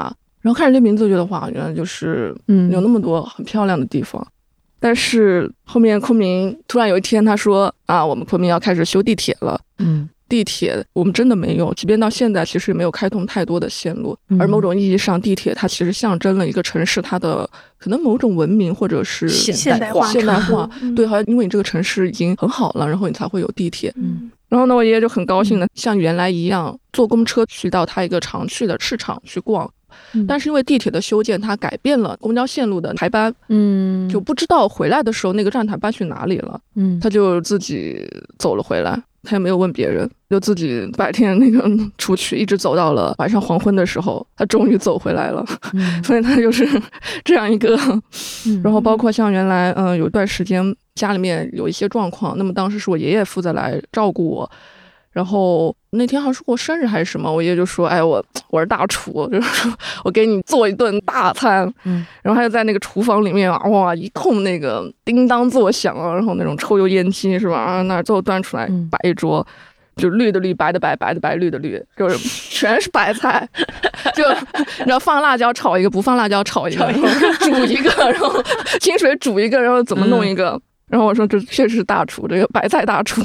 [0.41, 4.25] 然后看着这名字，觉得哇，原来就是嗯，有那么多很漂亮的地方。
[4.79, 9.61] 但是后面昆明突然有一天他说啊，我们昆明要开始修地铁了。
[9.79, 10.09] 嗯。
[10.29, 14.17] 地铁我们真的没有，即便到现在，其实也没有开通太多的线路。
[14.39, 20.11] 而某种意义上，地铁它其实象征了一个城市它的可能某种文明或者是现代化。
[20.11, 23.93] 现代化， 对，好像因为你这个城市已经很好了，然后你才会有地铁。
[23.97, 29.71] 嗯，然后呢，我爷爷就很高兴的，像原来一样坐公车去到他一个常去的市场去逛。
[30.29, 33.33] 但是因为地铁的修建，它改变了公交线路的排班。
[33.49, 36.61] 嗯，就不知道回来的时候那个站台搬去哪里了。
[36.75, 38.07] 嗯，他就自己
[38.39, 39.01] 走了回来。
[39.27, 45.45] 他也没有问别人，就自己白天那个出去，一直走到了晚上黄昏的时候，他终于走回来了。
[46.05, 46.67] 所以他就是
[47.25, 47.77] 这样一个。
[48.62, 54.51] 然后包括像原来，嗯，有一段时间家里面有一些状况，那么当时是我爷爷负责来照顾我。
[55.16, 59.72] 然后那天好像是过生日还是什么，我爷爷就说：“哎，我我是大厨，就是说
[60.05, 67.57] 我给你做一顿大餐。”嗯，然后他就在那个厨房里面啊，哇，一通那个叮当作响啊，然后那种抽油烟机是吧？
[67.57, 69.46] 啊，那最后端出来摆一桌，
[69.96, 72.18] 就绿的绿，白的白，白的白，绿的绿，就是
[72.55, 73.48] 全是白菜，
[74.14, 74.22] 就
[74.81, 76.85] 你知道放辣椒炒一个，不放辣椒炒一个，
[77.40, 78.31] 煮一个，然后
[78.81, 80.61] 清水煮一个，然后怎么弄一个？
[80.88, 83.20] 然后我说这确实是大厨，这个白菜大厨。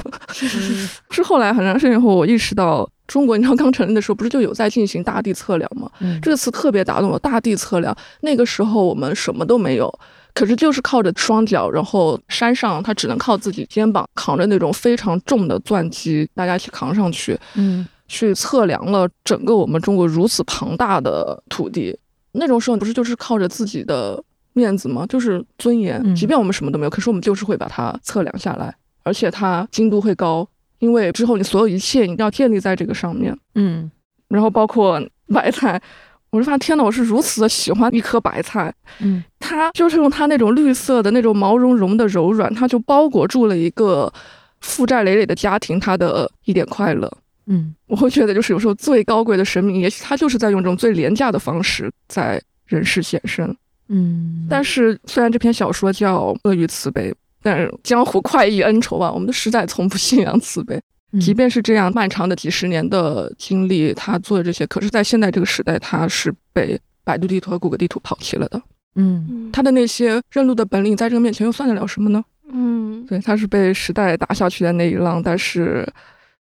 [1.11, 5.89] 是后来很长时间以后，我意识到中国，你知道刚成立的时候不是就有在进行大地测量吗？
[6.21, 7.19] 这个词特别打动我。
[7.19, 9.93] 大地测量，那个时候我们什么都没有，
[10.33, 21.95] 可是就是靠着双脚，然后山上他只能靠自己肩膀扛着那种非常重的钻机，大家一起扛上去，嗯，去测量了整个我们中国如此庞大的土地。
[22.31, 24.23] 那种时候不是就是靠着自己的。
[24.53, 25.05] 面子嘛？
[25.07, 26.15] 就是尊严。
[26.15, 30.47] 即便我们什么都没有，可是我们就是会把它测量下来，而且它精度会高，
[30.79, 33.37] 因为之后你所有一切你都要建立在这个上面。
[33.55, 33.89] 嗯，
[34.27, 35.01] 然后包括
[35.33, 35.81] 白菜，
[36.29, 38.73] 我就发现天呐，我是如此的喜欢一颗白菜。
[38.99, 44.11] 嗯，它就是用它那种绿色的那种毛茸茸的柔软，它就包裹住了一个
[44.59, 47.11] 负债累累的家庭，它的一点快乐。
[47.47, 53.53] 嗯，我会觉得就是有时候最高贵的神明，也许他就是在用这种最廉价的方式在人世显身。
[53.93, 57.11] 嗯，但是虽然这篇小说叫《鳄鱼慈悲》，
[57.43, 60.79] 但是江湖快意恩仇啊，我们的时代从不信仰慈悲。
[61.19, 68.61] 即便是这样漫长的几十年的经历，他做的这些，可是，在现在这个时代，他是被百度地图和谷歌地图抛弃了的。
[68.95, 72.23] 嗯，他的那些认路的本领，在这个面前又算得了什么呢？
[72.53, 75.21] 嗯，对，他是被时代打下去的那一浪。
[75.21, 75.85] 但是，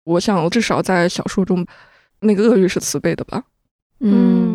[0.04, 1.66] 我想至少在小说中，
[2.20, 3.42] 那个鳄鱼是慈悲的吧？
[3.98, 4.49] 嗯。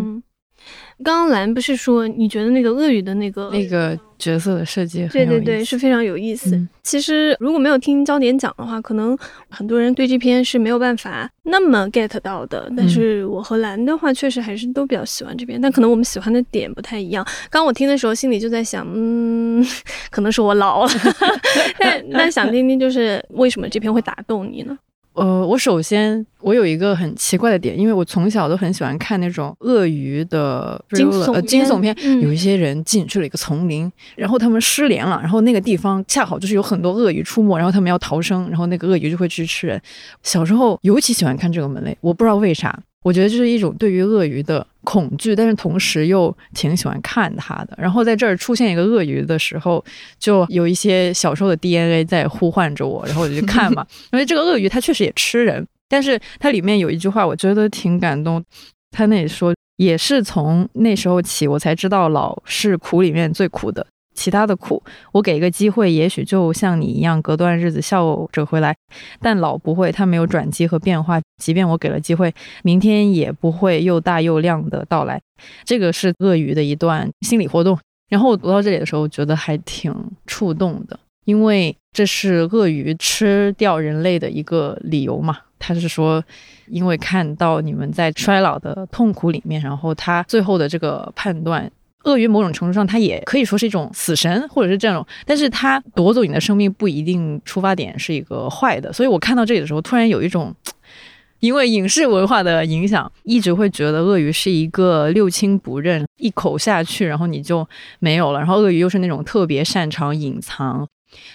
[1.03, 6.59] 刚刚兰不是说你觉得那个鳄鱼的那个那个角色的设计，对对对，是非常有意思。
[6.83, 9.17] 其实如果没有听焦点讲的话，可能
[9.49, 12.71] 很多人对这篇是没有办法那么 get 到的。
[12.77, 17.25] 但是我和兰的话，确实还是都比较喜欢这篇，但可能我们喜欢的点不太一样。
[17.49, 19.65] 刚我听的时候，心里就在想，嗯，
[20.09, 20.91] 可能是我老了。
[21.77, 24.77] 但 那想听听，就是为什么这篇会打动你呢？
[25.15, 39.81] 呃，我首先我有一个很奇怪的点，因为我从小都很喜欢看那种鳄鱼的惊悚呃惊悚片，有一些人进去了一个丛林，然后他们失联了，然后那个地方恰好就是有很多鳄鱼出没，然后他们要逃生，然后那个鳄鱼就会去吃人。
[40.21, 42.77] 小时候尤其喜欢看这个门类，我不知道为啥。
[43.05, 47.77] 我觉得这是一种对于鳄鱼的恐惧，但是同时又挺喜欢看它的。
[47.77, 49.85] 然后在这儿出现一个鳄鱼的时候，
[50.17, 53.85] 就有一些小时候的 DNA 在呼唤着我，然后我就去看嘛。
[54.11, 58.43] 因为这个鳄鱼它确实也吃人，但是它里面有一句话，我觉得挺感动。
[58.89, 63.85] 他那里说，也是从那时候起，我才知道老是苦里面最苦的。
[64.15, 68.75] 其他的苦，我给一个机会，也许就像你一样，隔段日子笑着回来。
[69.19, 71.21] 但老不会，它没有转机和变化。
[71.37, 75.21] 即便我给了机会，明天也不会又大又亮的到来。
[75.65, 77.77] 这个是鳄鱼的一段心理活动。
[78.09, 79.93] 然后我读到这里的时候，觉得还挺
[80.25, 85.37] 触动的，因为这是鳄鱼吃掉人类的一个理由嘛。
[85.59, 86.23] 他是说，
[86.67, 91.69] 因为看到你们在衰老的痛苦里面，然后他最后的这个判断。
[92.05, 98.93] 鳄鱼某种程度上，它也可以说是一种死神，或者是这种，但是它夺走你的生命不一定出发点是一个坏的。
[98.93, 100.55] 所以我看到这里的时候，突然有一种
[101.41, 107.67] 因为影视文化的影响，一直会觉得鳄鱼是一个六亲不认，一口下去，然后你就
[107.99, 108.39] 没有了。
[108.39, 110.87] 然后鳄鱼又是那种特别擅长隐藏，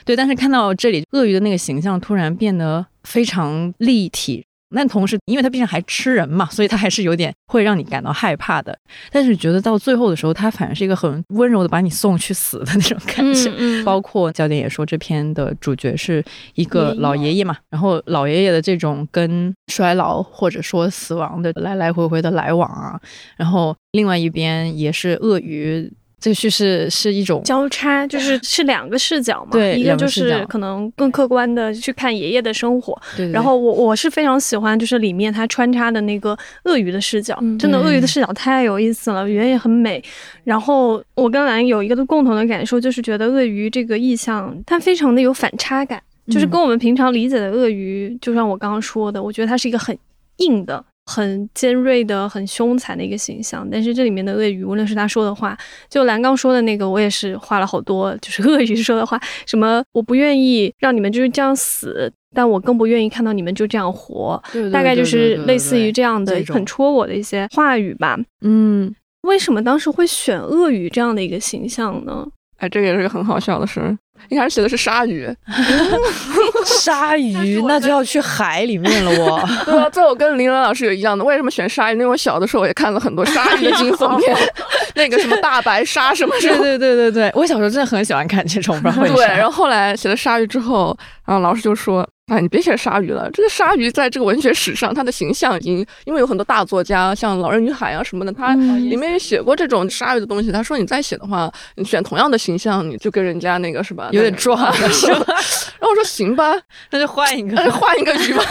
[0.04, 0.16] 对。
[0.16, 4.44] 但是看到这里，鳄鱼的那个形象突然变得非常立体。
[4.74, 8.76] 但同时，因为他毕竟还吃人嘛，所以他还是有点会让你感到害怕的。
[9.10, 13.52] 但是觉得到最后的时候，他反而是一个很温柔的把你送去死的那种感觉。
[13.56, 23.00] 嗯包括焦点也说，这篇的主角是一个老爷爷嘛，然后老爷爷的这种跟衰老或者说死亡的来来回回的来往啊，
[23.36, 25.92] 然后另外一边也是鳄鱼。
[26.20, 40.02] 这个叙事是一种交叉，就是 是两个视角嘛，对一个就是可能更客观的去看爷爷的生活，对对然后我我是非常喜欢，就是里面他穿插的那个鳄鱼的视角，嗯真的嗯鳄鱼的视角太有意思了，语言也很美。
[40.44, 49.96] 然后我跟兰有一个共同的感受，就是觉得鳄鱼这个意象它非常的有反差感，就是嗯跟我们平常理解的鳄鱼，就像我刚刚说的，我觉得它是一个很
[50.36, 50.84] 硬的。
[51.10, 68.16] 很尖锐的、很凶残的一个形象，但是这里面的鳄鱼，无论是他说的话，就蓝刚说的那个，我也是画了好多，就是鳄鱼说的话，什么我不愿意让你们就是这样死，但我更不愿意看到你们就这样活，对对大概就是类似于这样的很戳我的一些话语吧。
[68.42, 72.24] 嗯，为什么当时会选鳄鱼这样的一个形象呢？
[72.58, 73.80] 哎，这个也是个很好笑的事
[74.20, 74.26] 儿。
[74.28, 75.28] 一开始写的是鲨鱼，
[76.64, 79.48] 鲨鱼那就要去海里面了我。
[79.64, 81.24] 对啊，这我跟林兰老师有一样的。
[81.24, 81.94] 为什么选鲨鱼？
[81.94, 84.36] 因为我小的时候也看了很多鲨鱼的惊悚片，
[84.94, 86.56] 那个什么大白鲨什么什么。
[86.58, 100.52] 对对对对对，我小时候真的很喜欢看这种，不知道为对，然后后来写了鲨鱼之后，然后老师就说：“哎，你别写鲨鱼了，这个鲨鱼在这个文学史上，它的形象已经，因为有很多大作家，像《老人与海》啊什么的，他嗯里面也写过这种鲨鱼的东西。
[100.52, 105.34] 他说你再写的话，你选同样的形象，你就跟人家那个是吧，有点那个撞 了是吧？
[105.80, 106.54] 然后我说行吧，
[106.92, 108.44] 那就换一个，那就换一个鱼吧。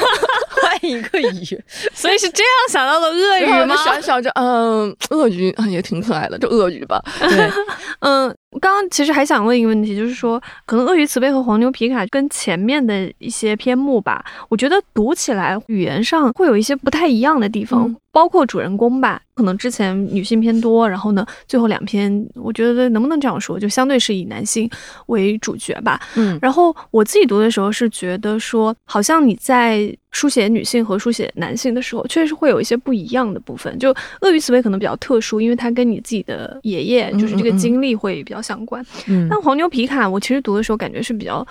[0.70, 1.64] 换一个鱼。
[1.94, 3.76] 所以是这样想到的鳄鱼吗？
[3.78, 7.02] 想想着，嗯，鳄鱼啊也挺可爱的，就鳄鱼吧。
[7.20, 7.50] 对，
[8.02, 24.70] 嗯，刚刚其实还想问一个问题，就是说，可能鳄鱼慈悲和黄牛皮卡跟前面的一些篇目吧，我觉得读起来语言上会有一些不太一样的地方，嗯包括主人公吧，可能之前女性偏多，然后呢，最后两篇，我觉得能不能这样说，就相对是以男性
[25.08, 26.00] 为主角吧。
[26.16, 33.78] 嗯然后我自己读的时候是觉得说，好像你在书写女性和书写男性的时候，确实会有一些不一样的部分。
[33.78, 38.84] 就鳄鱼思维可能比较特殊，因为它跟你自己的爷爷就是这个经历会比较相关。
[39.08, 41.46] 嗯但黄牛皮卡，我其实读的时候感觉是比较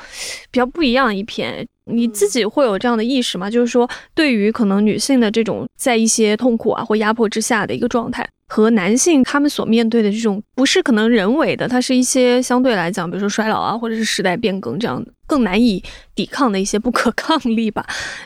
[0.50, 1.66] 比较不一样的一篇。
[1.88, 3.50] 你自己会有这样的意识吗？
[3.50, 15.82] 就是说，对于可能女性的这种在一些痛苦啊或压迫之下的一个状态，和男性他们所面对的这种不是可能人为的，它是一些相对来讲，比如说衰老啊，或者是时代变更这样的更难以
[16.14, 17.84] 抵抗的一些不可抗力吧。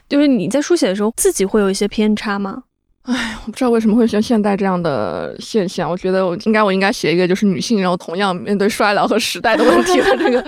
[0.09, 2.65] 就是你在书写的时候，自己会有一些偏差吗？
[3.03, 5.91] 哎，我不知道为什么会像现代这样的现象。
[5.91, 10.41] 我觉得我应该我应该写一个就是女性，然后同样面对衰老和时代的问题的这个。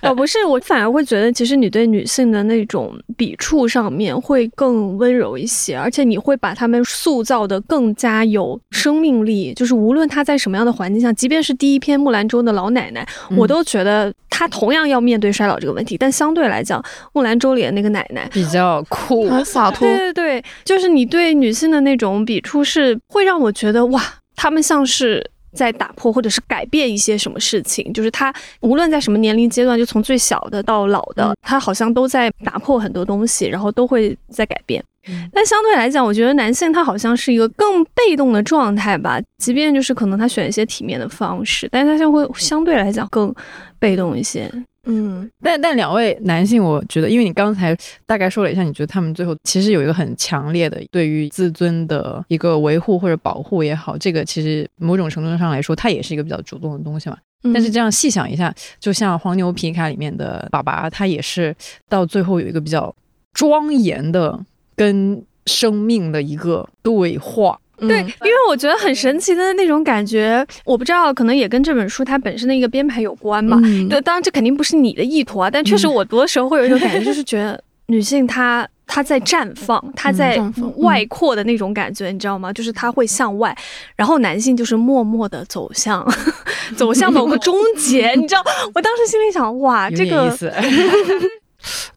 [0.00, 9.52] 倒不是，我反而会觉得，其实你对女性的那种笔触上面会更温柔一些，而且你会把她们塑造的更加有生命力。
[9.54, 13.06] 就是无论她在什么样的环境下，即便是第一篇木兰舟的老奶奶，
[13.36, 15.96] 我都觉得她同样要面对衰老这个问题。
[15.96, 16.82] 但相对来讲，
[17.12, 19.28] 木兰舟里的那个奶奶，比较酷。
[19.28, 24.02] 很洒脱，对对对，就是你对女性的那种笔触是会让我觉得哇，
[24.36, 25.30] 她们像是。
[25.52, 35.28] 在打破或者是改变一些什么事情，就是他无论在什么年龄阶段，就从最小的到老的他，好像都在打破很多东西，然后都会在改变嗯。
[35.32, 43.34] 但相对来讲，我觉得男性他好像是一个更被动的状态吧，即便就是可能他选一些体面的方式，但是他就会相对来讲更
[43.78, 44.50] 被动一些。
[44.90, 57.16] 嗯，但但两位男性，我觉得，因为你刚才大概说了一下，你觉得他们最后其实有一个很强烈的对于自尊的一个维护或者保护也好，这个其实某种程度上来说，它也是一个比较主动的东西嘛。
[57.44, 61.54] 嗯但是这样细想一下，就像黄牛皮卡里面的爸爸，他也是
[61.88, 62.92] 到最后有一个比较
[63.32, 67.60] 庄严的跟生命的一个对话。
[67.80, 73.58] 对，嗯因为我觉得很神奇的那种感觉，我不知道，可能也跟这本书它本身的一个编排有关吧。
[73.62, 80.38] 嗯对，当然这肯定不是你的意图啊，但确实嗯我读的时候会有一种感觉，就是觉得 女性她她在绽放，她在
[80.78, 82.52] 外扩的那种感觉，你知道吗？
[82.52, 83.56] 就是她会向外，
[83.96, 86.06] 然后男性就是默默的走向
[86.76, 88.42] 走向某个终结，你知道？
[88.74, 90.52] 我当时心里想，哇，这个点意思，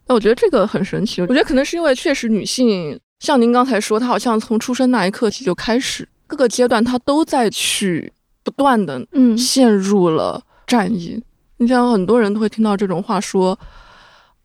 [0.08, 1.22] 我觉得这个很神奇。
[1.22, 8.12] 我觉得可能是因为确实女性，像您刚才说，他好像从出生那一刻起就开始，各个阶段他都在去
[8.44, 11.24] 不断的嗯陷入了战役。
[11.58, 13.58] 你像很多人都会听到这种话说，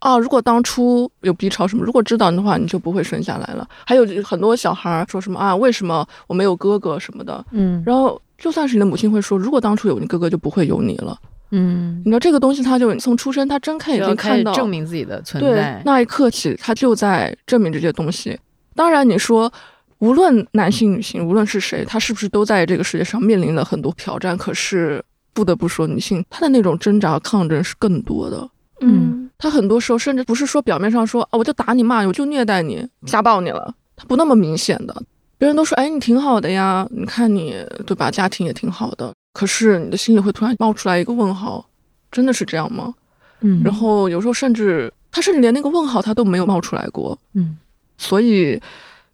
[0.01, 3.67] 啊，如果当初有 B 超什么，如果知道的话，你就不会生下来了。
[3.87, 11.19] 还有很多小孩说什么啊，为什么我没有哥哥什么的，嗯然后就算是你的母亲会说，如果当初有你哥哥，就不会有你了。
[11.53, 18.39] 嗯，你知道这个东西，他就从出生，他睁开眼睛看到，证明自己的存在对，，那一刻起，他就在证明这些东西。
[18.77, 19.53] 当然，你说
[19.99, 24.37] 无论男性、女性，无论是谁，他是不是都在这个世界上面临了很多挑战？
[24.37, 25.03] 可是
[25.33, 28.49] 不得不说，女性她的那种挣扎、抗争是更多的。
[28.81, 34.95] 嗯她很多时候甚至不是说表面上说啊，我就打你骂你，我就虐待你、家暴你了，她不那么明显的。
[35.39, 37.55] 别人都说，哎，你挺好的呀，你看你
[37.87, 39.13] 对吧，家庭也挺好的。
[39.35, 41.67] 可是你的心里会突然冒出来一个问号，
[42.11, 42.95] 真的是这样吗？
[43.41, 47.59] 嗯然后有时候甚至他甚至连那个问号他都没有冒出来过，嗯
[47.99, 48.61] 所以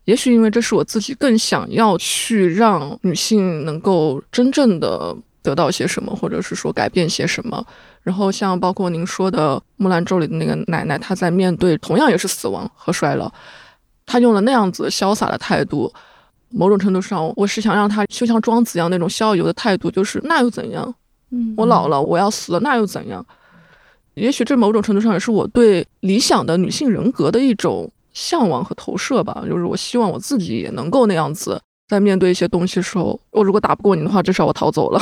[0.04, 7.64] 也许因为这是我自己更想要去让女性能够真正的得到些什么，或者是说改变些什么。
[8.02, 13.32] 然后像包括您说的《木兰舟》里的那个奶奶，她在面对同样也是死亡和衰老，
[14.04, 15.92] 她用了那样子潇洒的态度。
[16.54, 20.94] 某种程度上，我是想让她就像庄子一样那种逍遥的态度，就是那又怎样？
[21.30, 23.24] 嗯我老了，我要死了，那又怎样？
[24.14, 29.44] 也许这某种程度上也是我对理想的女性人格的一种向往和投射吧。
[29.48, 35.00] 就是我希望我自己也能够那样子，在面对一些东西的时候，我如果打不过你的话，至少我逃走了；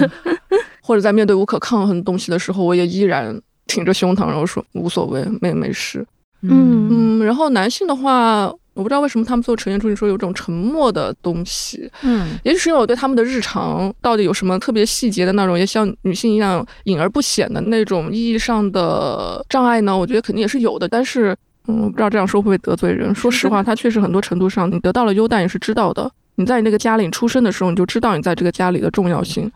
[0.82, 6.04] 或者在面对无可抗衡的东西的时候，我也依然挺着胸膛，然后说无所谓，没没事。
[6.42, 19.96] 嗯嗯，然后男性的话，我不知道为什么他们最后呈现出你说有种沉默的东西，嗯也许是因为我对他们的日常到底有什么特别细节的那种，也像女性一样隐而不显的那种意义上的障碍呢？
[19.96, 21.36] 我觉得肯定也是有的，但是，
[21.70, 23.14] 嗯，我不知道这样说会不会得罪人。
[23.14, 26.10] 说实话，他确实很多程度上，你得到了优待，你是知道的。
[26.34, 29.50] 你在你那个家里你出生的时候，你就知道你在这个家里的重要性。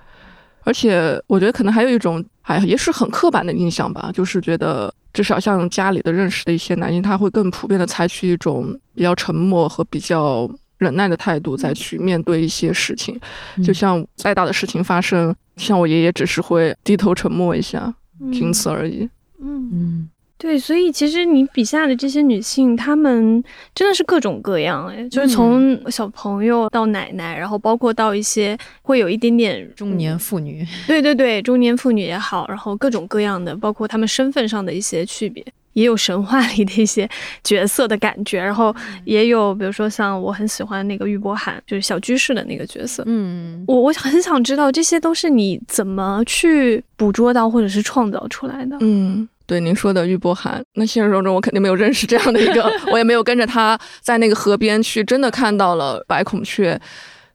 [0.65, 13.19] 而且，我觉得可能还有一种，哎，也是很刻板的印象吧，就是觉得至少像家里的认识的一些男性，他会更普遍的采取一种比较沉默和比较忍耐的态度，再去面对一些事情。
[13.63, 17.95] 就像再大的事情发生，像我爷爷只是会低头沉默一下，
[18.33, 19.09] 仅此而已。
[19.41, 23.43] 嗯，嗯对，所以其实你笔下的这些女性，她们
[23.75, 37.09] 真的是各种各样，哎，就是从小朋友到奶奶，然后包括到一些会有一点点中年妇女，对对对，中年妇女也好，然后各种各样的，包括她们身份上的一些区别，也有神话里的一些
[37.43, 38.75] 角色的感觉，然后
[39.05, 43.03] 也有比如说像我很喜欢那个玉波涵，就是小居士的那个角色。
[43.07, 43.65] 嗯。
[43.67, 48.77] 我我很想知道，这些都是你怎么去捕捉到或者是创造出来的？
[48.81, 56.81] 嗯，对您说的玉波涵，那现实生活中我肯定没有认识这样的一个， 我也没有跟着他在那个河边去真的看到了白孔雀。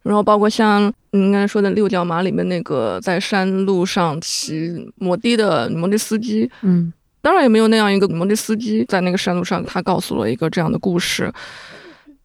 [0.02, 6.92] 然后包括像您刚才说的六角马里面那个在山路上骑摩的的女摩的司机，嗯
[7.22, 11.32] 当然也没有那样一个摩的司机在那个山路上，他告诉了一个这样的故事。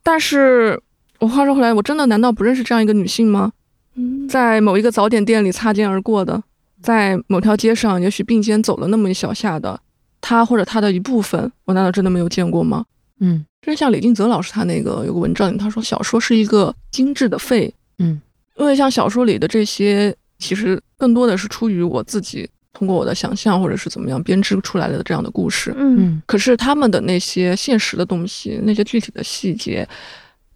[0.05, 0.80] 但是
[1.18, 3.53] 我话说回来，我真的难道不认识这样一个女性吗？
[3.97, 6.43] 嗯在某一个早点店里擦肩而过的，
[6.83, 9.81] 在某条街上也许并肩走了那么一小下的，
[10.20, 12.85] 他或者他的一部分，我难道真的没有见过吗？
[13.20, 18.20] 嗯真像李静泽老师他那个有个文章里，他说小说是一个精致的肺，嗯，
[18.59, 25.72] 因为像小说里的这些，其实更多的是出于我自己通过我的想象或者是怎么样编织出来的这样的故事。
[25.79, 29.89] 嗯嗯可是他们的那些现实的东西，那些具体的细节，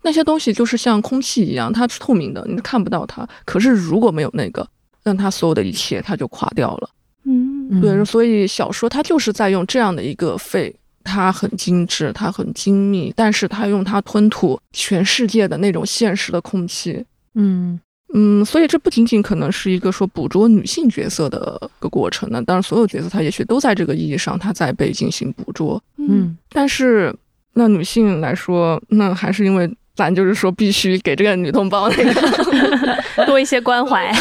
[0.03, 3.27] 那些东西就是像空气一样，它是透明的，你看不到它。
[3.47, 4.69] 可是如果没有那个，
[5.09, 6.91] 那他所有的一切他就垮掉了。
[7.25, 17.05] 嗯嗯对，所以小说它就是在用这样的一个肺，它很精致，它很精密，但是它用它吞吐全世界的那种现实的空气。
[17.35, 17.79] 嗯
[18.15, 25.83] 嗯，所以这不仅仅可能是一个说捕捉女性角色的一个过程呢，当然所有角色她也许都在这个意义上，她在被进行捕捉。
[25.99, 27.15] 嗯但是
[27.53, 34.11] 那女性来说，那还是因为咱就是说必须给这个女同胞那个 多一些关怀。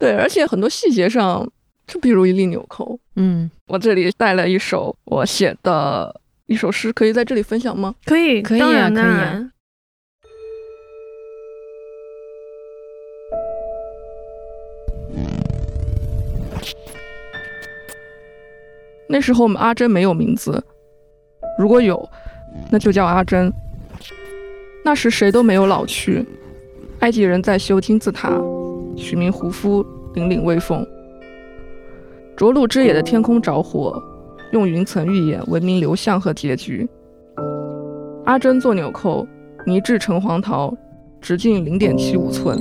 [0.00, 1.46] 对，而且很多细节上，
[1.86, 7.94] 就比如一粒纽扣，嗯，我这里带了一首我写的一首诗，可以在这里分享吗？
[8.06, 9.50] 可以，可以啊当然可以
[19.06, 20.64] 那时候我们阿珍没有名字，
[21.58, 22.08] 如果有，
[22.70, 23.52] 那就叫阿珍。
[24.82, 26.24] 那时谁都没有老去，
[27.00, 28.30] 埃及人在修金字塔，
[29.00, 29.84] 取名胡夫，
[30.14, 30.86] 凛凛威风。
[32.36, 34.00] 着陆之野的天空着火，
[34.52, 36.88] 用云层预演文明流向和结局。
[38.26, 39.26] 阿珍做纽扣，
[39.66, 40.72] 泥制橙黄桃，
[41.20, 42.58] 直径零点七五寸。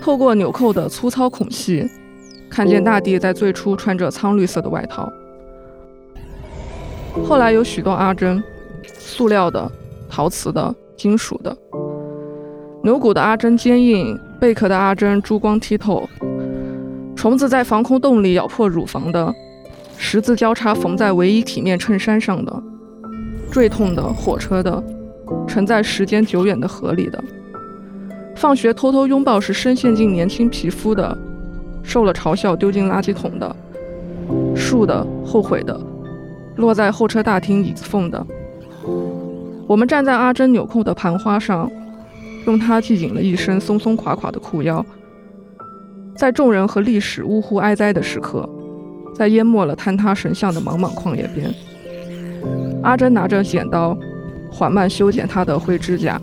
[0.00, 1.84] 透过纽扣的粗糙孔隙，
[2.50, 5.10] 看见大地在最初穿着苍绿色的外套。
[7.26, 8.42] 后来有许多阿珍，
[8.84, 9.70] 塑料的、
[10.08, 11.56] 陶瓷的、金属的。
[12.84, 16.06] 牛骨的阿珍坚硬，贝壳的阿珍珠光剔透。
[17.16, 19.34] 虫子在防空洞里咬破乳房的，
[19.96, 22.62] 十字交叉缝在唯一体面衬衫上的，
[23.50, 24.84] 坠痛的火车的，
[25.48, 27.24] 沉在时间久远的河里的。
[28.36, 31.16] 放学偷偷拥抱时深陷进年轻皮肤的，
[31.82, 33.56] 受了嘲笑丢进垃圾桶的，
[34.54, 35.80] 树的后悔的，
[36.56, 38.26] 落在候车大厅椅子缝的。
[39.66, 41.72] 我们站在阿珍纽扣的盘花上。
[42.46, 44.84] 用它系紧了一身松松垮垮的裤腰，
[46.16, 48.48] 在众人和历史呜呼哀哉的时刻，
[49.14, 51.52] 在淹没了坍塌神像的茫茫旷野边，
[52.82, 53.96] 阿珍拿着剪刀，
[54.50, 56.20] 缓慢修剪她的灰指甲。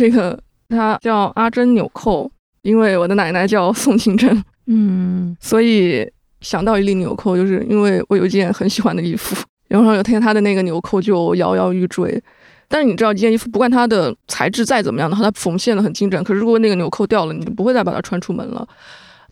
[0.00, 2.30] 这个它叫阿珍纽扣，
[2.62, 9.36] 因为我的奶奶叫宋清珍，嗯，所以想到一粒纽扣，就是因为我有一件很喜欢的衣服，
[9.68, 12.18] 然后有天它的那个纽扣就摇摇欲坠。
[12.66, 18.66] 但是你知道，一件衣服不管它的材质再怎么样的话，它缝线的很精准，可是如果那个纽扣掉了，你就不会再把它穿出门了。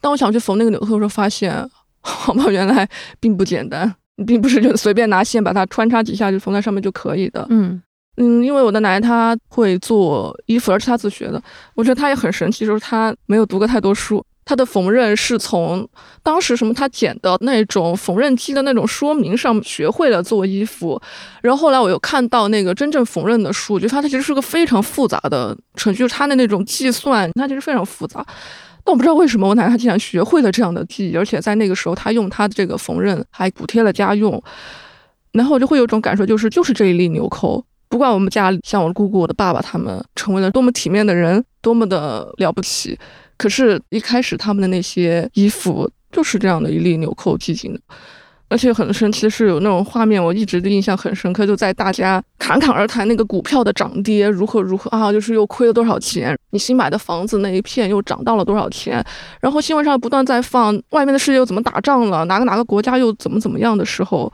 [0.03, 1.67] 当我想去缝那个纽扣的时候，发现，
[2.03, 2.87] 好吧，原来
[3.19, 3.95] 并不简单，
[4.27, 7.81] 并不是就随便拿线把它穿插几下就缝在上面就可以的，嗯。
[8.21, 11.41] 嗯，因为我的奶奶她会做衣服，而且她自学的。
[11.75, 15.89] 我觉得她也很神奇，就是她没有读过太多书，她的缝纫是从
[16.21, 21.01] 当时什么她剪的那种缝纫机的那种说明上学会了做衣服。
[21.43, 28.27] 然后后来我又看到那个真正缝纫的书，我觉得它其实是个非常复杂的程序，就是它的那种计算，它其实非常复杂。
[28.85, 34.43] 但我不知道为什么我奶奶她竟然学会了这样的技艺，而且在那个时候她用她的这个缝纫还补贴了家用。
[35.31, 37.65] 然后我就会有种感受，就是就是这一粒纽扣。
[37.89, 42.99] 不管我们家里像我姑姑、我的爸爸他们成为了多么体面的人，多么的了不起，
[43.37, 47.81] 可是，一开始他们的那些衣服就是这样的一粒纽扣系紧的，
[48.49, 59.05] 而且很神奇的是，有那种画面，我一直的印象很深刻，就在大家侃侃而谈那个股票的涨跌如何如何啊，就是又亏了多少钱，你新买的房子那一片又涨到了多少钱，
[59.41, 64.33] 然后新闻上不断在放外面的世界又怎么打仗了，哪个哪个国家又怎么怎么样的时候，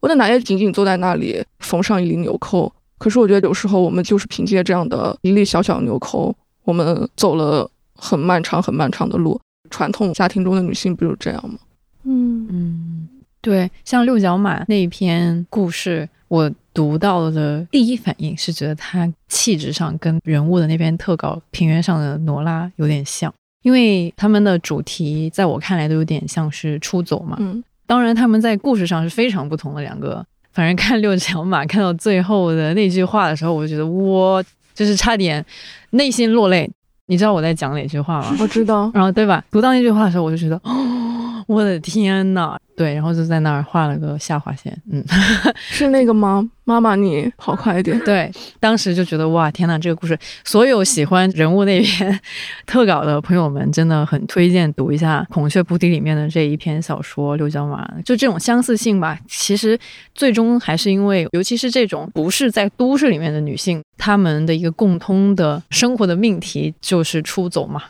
[0.00, 2.72] 我的奶奶紧紧坐在那里缝上一粒纽扣。
[2.98, 6.34] 可是我觉得有时候我们就是凭借这样的一粒小小纽扣，
[6.64, 9.40] 我们走了很漫长很漫长的路。
[9.70, 11.58] 传统家庭中的女性不就是这样吗？
[12.04, 13.08] 嗯嗯，
[13.40, 23.32] 对，像六角马那一篇故事，我读到的第一反应是觉得她气质上跟人物的那篇特稿《平原上的罗拉》有点像，
[23.62, 27.36] 因为他们的主题在我看来都有点像是出走嘛。
[27.40, 30.24] 嗯，当然他们在故事上是非常不同的两个。
[30.54, 34.42] 反正看六角马看到最后的那句话的时候，我就觉得我
[34.72, 35.44] 就是差点
[35.90, 36.70] 内心落泪。
[37.06, 38.34] 你知道我在讲哪句话吗？
[38.40, 38.90] 我知道。
[38.94, 39.44] 然后对吧？
[39.50, 41.03] 读到那句话的时候，我就觉得哦，
[41.46, 42.56] 我的天呐！
[42.76, 44.76] 对，然后就在那儿画了个下划线。
[44.90, 45.04] 嗯，
[45.70, 46.44] 是那个吗？
[46.64, 47.96] 妈妈，你跑快一点。
[48.04, 48.28] 对，
[48.58, 52.18] 当时就觉得哇，天呐，这个故事，所有喜欢人物那篇
[52.66, 57.86] 特稿的朋友们，真的很推荐读一下《孔雀菩提》里面的这一篇小说《六角马》。
[58.02, 59.78] 就这种相似性吧，其实
[60.14, 67.80] 最终还是因为，尤其是这种不是在都市里面的女性，她们的一个共通的生活的命题就是出走嘛。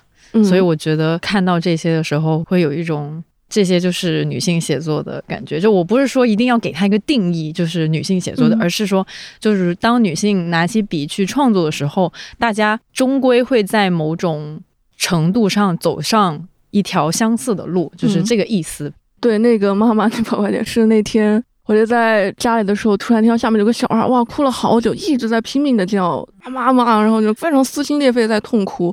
[0.44, 3.24] 所以我觉得看到这些的时候，会有一种。
[3.54, 9.06] 这些就是女性写作的感觉，就我不是说一定要给她一个定义，就是女性写作的，而是说，
[9.38, 14.60] 就是当女性拿起笔去创作的时候，大家终归会在某种
[14.96, 18.92] 程度上走上一条相似的路，就是这个意思。
[19.20, 20.64] 对，那个妈妈，你跑快点！
[20.66, 28.92] 是那天我就在家里的时候，突然听到下面有个小孩，哇，哭了好久，一直在拼命的叫妈妈，然后就非常撕心裂肺在痛哭。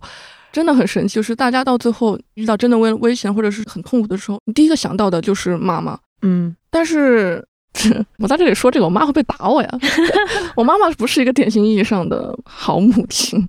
[0.52, 6.00] 真的很神奇，就是大家到最后遇到真的危危险或者是很痛苦的时候，你第一个想到的就是妈妈。
[6.22, 7.46] 嗯，但是。
[8.20, 9.70] 我在这里说这个，我妈会被打我呀。
[10.56, 13.48] 我妈妈不是一个典型意义上的好母亲，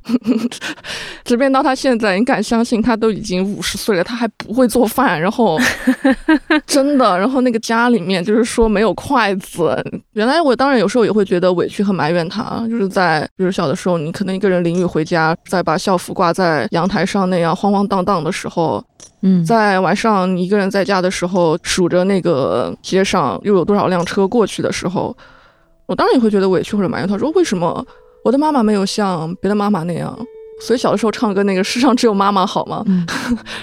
[1.25, 5.20] 即便到她现在，你敢相信她都已经五十岁了，她还不会做饭。
[5.20, 5.59] 然后
[6.66, 9.77] 真的，然后那个家里面就是说没有筷子。
[10.12, 18.83] 原来我当然有时候也会觉得委屈和埋怨她，就是在比如小的时候，你可能一个人淋雨回家，再把校服挂在阳台上那样慌慌荡荡的时候。
[19.23, 25.16] 嗯，在晚上你一个人在家的时候，数着那个街上又有多少辆车过去的时候，
[25.87, 27.09] 我当然也会觉得委屈或者埋怨。
[27.09, 27.85] 他说：“为什么
[28.25, 30.16] 我的妈妈没有像别的妈妈那样
[30.61, 32.85] 所以小的时候唱歌那个“世上只有妈妈好”嘛，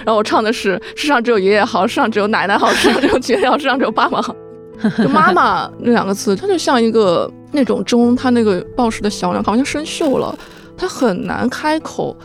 [0.04, 4.34] 然后我唱的是“世上只有爷爷好，世上只有奶奶好，世上只有姐姐好，世上只有爸爸好”。
[4.96, 10.34] 就妈妈那两个字，它就像一个那种钟，它那个报时的小鸟好像生锈了，
[10.74, 12.16] 它很难开口。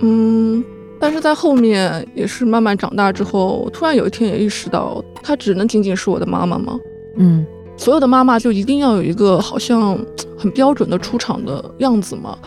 [0.00, 0.64] 嗯，
[1.00, 6.78] 但是在后面也是慢慢长大之后，突然有一天也意识到，她只能仅仅是我的妈妈吗？
[7.16, 7.44] 嗯，
[7.76, 9.98] 所有的妈妈就一定要有一个好像
[10.36, 12.38] 很标准的出场的样子吗？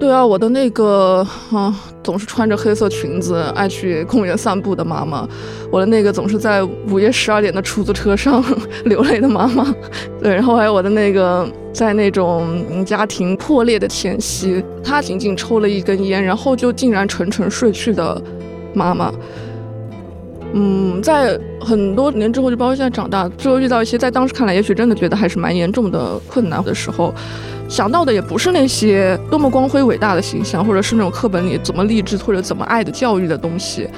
[0.00, 1.72] 对啊，我的那个啊，
[2.02, 5.28] 总是穿着黑色裙子爱去公园散步的妈妈，
[5.70, 8.42] 我的那个总是在午夜十二点的出租车上
[8.86, 9.74] 流泪的妈妈，
[10.22, 18.20] 对，然后还有我的那个在那种家庭破裂的前夕，她仅仅抽了一根烟，然后就竟然沉沉睡去的
[18.72, 19.12] 妈妈。
[20.54, 27.14] 嗯，在很多年之后，就包括现在长大之后，遇到一些在当时看来也许真的觉得还是蛮严重的困难的时候。
[27.70, 33.88] 想到的也不是那些多么光辉伟大的形象，或者是那种课本里怎么励志或者怎么爱的教育的东西，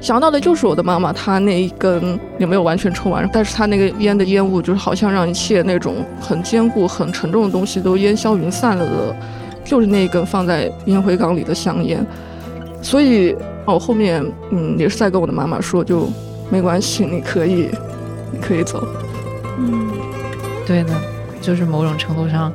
[0.00, 9.16] 想到的就是我的妈妈，她那一根也没有完全抽完，但是她那个烟的烟雾，就是好像让一切那种很坚固、很沉重的东西都烟消云散了的，
[9.66, 12.04] 就是那一根放在烟灰缸里的香烟。
[12.80, 16.08] 所以，我后面嗯也是在跟我的妈妈说，就
[16.48, 17.68] 没关系，你可以，
[18.32, 18.82] 你可以走。
[19.58, 19.90] 嗯，
[20.66, 20.94] 对的，
[21.42, 22.50] 就是某种程度上。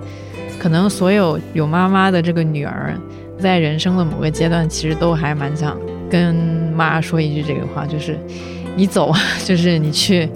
[0.66, 2.98] 可能所有有妈妈的这个女儿，
[3.40, 5.78] 在人生的某个阶段，其实都还蛮想
[6.10, 6.34] 跟
[6.76, 8.18] 妈说一句这个话，就是
[8.76, 9.14] 你走，
[9.46, 10.28] 就是你去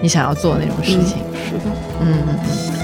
[0.00, 1.18] 你想要做的那种事情。
[1.44, 1.64] 是的，
[2.02, 2.83] 嗯嗯嗯。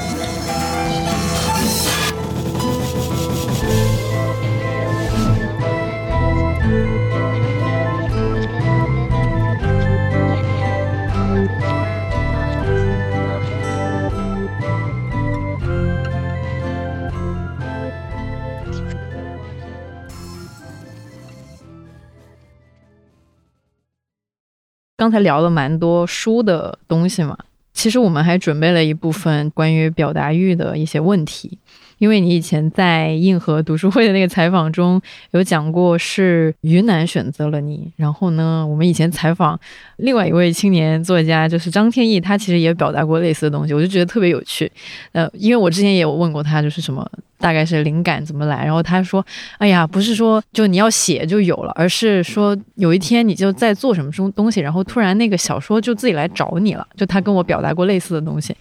[25.01, 27.35] 刚才聊了蛮多书的东西嘛，
[27.73, 31.57] 其实我们还准备了一部分关于表达欲的一些问题。
[32.01, 35.01] 因为你以前在硬核读书会的那个采访中
[35.33, 37.93] 有讲过，是云南选择了你。
[37.97, 39.59] 然后呢，我们以前采访
[39.99, 44.71] 另外一位青年作家，就是张天翼，他其实也表达过类似的东西，我就觉得特别有趣。
[45.13, 48.65] 呃，因为我之前也有问过他，就是什么大概是灵感怎么来。
[48.65, 49.23] 然后他说
[49.59, 58.57] ：“哎呀，不是说就你要写就有了，而是说有一天你就在做什么东东西，然后突然那个小说就自己来找你了。”就他跟我表达过类似的东西。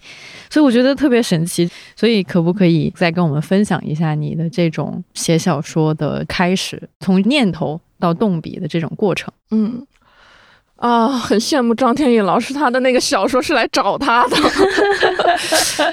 [0.50, 9.32] 所以我觉得特别神奇，所以可不可以再跟我们分享一下你的这种写小说的开始，从念头到动笔的这种过程？
[9.52, 9.86] 嗯，
[10.74, 14.36] 啊，很羡慕张天翼老师，他的那个小说是来找他的，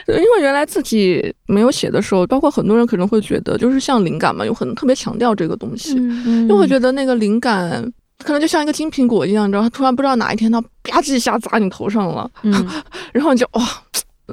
[0.07, 7.83] 因为原来自己没有写的时候，包括很多人可能会觉得，就是像灵感嘛，有很特别强调这个东西，因为会觉得那个灵感
[8.23, 12.27] 可能就像一个金苹果一样，你知道，他突然不知道哪一天它吧唧一下砸你头上了，
[13.13, 13.61] 然后你就哇。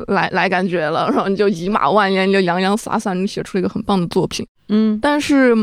[0.08, 4.46] 来来感觉了，然后你就以马万言，你就洋洋洒洒，你写出了一个很棒的作品。
[4.68, 5.54] 嗯，但是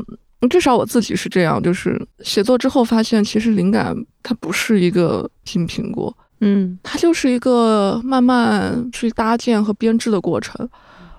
[0.50, 10.68] 至少我自己是这样，就是写作之后发现，其实灵感它不是一个金苹果，嗯，它就是一个慢慢去搭建和编织的过程。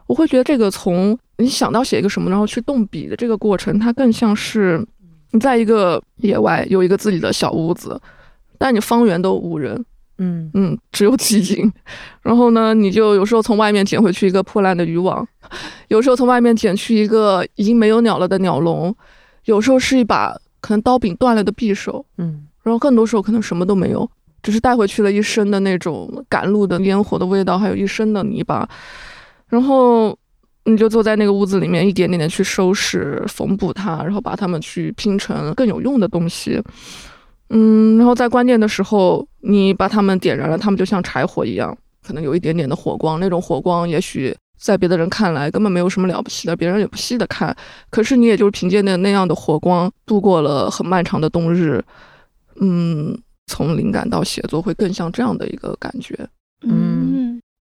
[0.07, 4.85] 我会觉得这个从你想到写一个什么，然后去动笔的这个过程，它更像是
[5.31, 8.01] 你在一个野外有一个自己的小屋子，
[8.59, 9.85] 但你方圆都无人。
[10.23, 11.71] 嗯嗯，只有几斤。
[12.23, 15.27] 然后呢，你就有时候从外面捡回去一个破烂的渔网，
[15.89, 18.95] 有时候从外面捡去一个已经没有鸟了的鸟笼，
[19.47, 22.05] 有时候是一把可能刀柄断了的匕首。
[22.19, 24.09] 嗯，然后更多时候可能什么都没有，
[24.43, 28.69] 只是带回去了一身的那种赶路的烟火的味道，还有一身的泥巴。
[29.49, 30.17] 然后
[30.65, 36.63] 你就坐在那个屋子里面，一点点的去收拾、缝补它，然后把它们去拼成更有用的东西。
[37.55, 43.21] 嗯，然后在关键的时候，你把他们点燃了，他们就像柴火一样，可能有一点点的火光。
[43.21, 47.55] 那种火光，也许在别的人看来根本没有什么了不起的，别人也不稀的看。
[47.91, 51.85] 可是你也就是凭借那那样的火光，度过了很漫长的冬日。
[52.61, 53.15] 嗯，
[53.47, 56.19] 从灵感到写作，会更像这样的一个感觉。
[56.63, 57.12] 嗯。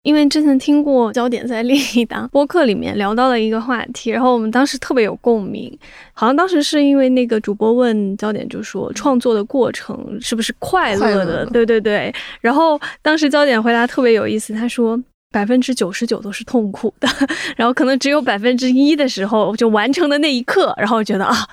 [0.02, 5.70] 因为之前听过焦点在另一档播客里面聊到了一个话题，然后我们当时特别有共鸣，
[6.14, 11.44] 好像当时是因为那个主播问焦点，就说创作的过程是不是快乐的？
[11.46, 12.12] 对对对。
[12.40, 14.98] 然后当时焦点回答特别有意思，他说
[15.30, 17.06] 百分之九十九都是痛苦的，
[17.54, 21.46] 然后可能只有百分之一的时候就完成的那一刻，然后觉得啊，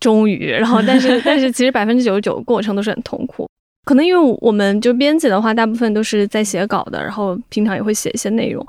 [0.00, 3.48] 终于，然后但是但是其实百分之九十九过程都是很痛苦。
[3.84, 8.64] 可能因为我们就编辑的话，大部分都是在写稿的，然后平常也会写一些内容。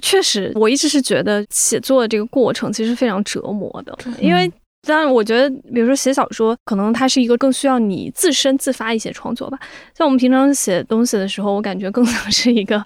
[0.00, 4.50] 确实，我一直是觉得写作的这个过程其实非常折磨的，因为
[4.82, 9.58] 当然，我觉得，比如说写小说，可能它是一个更需要你自身自发一些创作吧。
[9.96, 12.80] 像我们平常写东西的时候，我感觉更像是一个，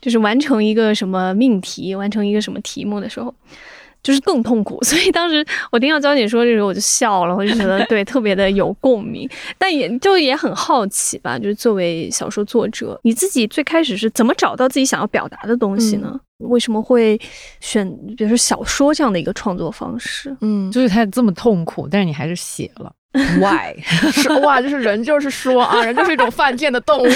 [0.00, 3.32] 就是完成一个什么命题，完成一个什么题目的时候。
[4.04, 9.28] 就是更痛苦， 所以当时我听到娇姐说这个，我就笑了，我就觉得对， 特别的有共鸣，
[9.58, 11.36] 但也就也很好奇吧。
[11.36, 16.20] 就是作为小说作者，你自己最开始是怎么找到自己想要表达的东西呢？
[16.38, 17.18] 为什么会
[17.60, 20.36] 选，比如说小说这样的一个创作方式？
[20.42, 22.92] 嗯，就是它这么痛苦，但是你还是写了。
[23.38, 23.80] Why？
[24.10, 27.08] 是哇，就是人就是说啊，人就是一种犯贱的动物。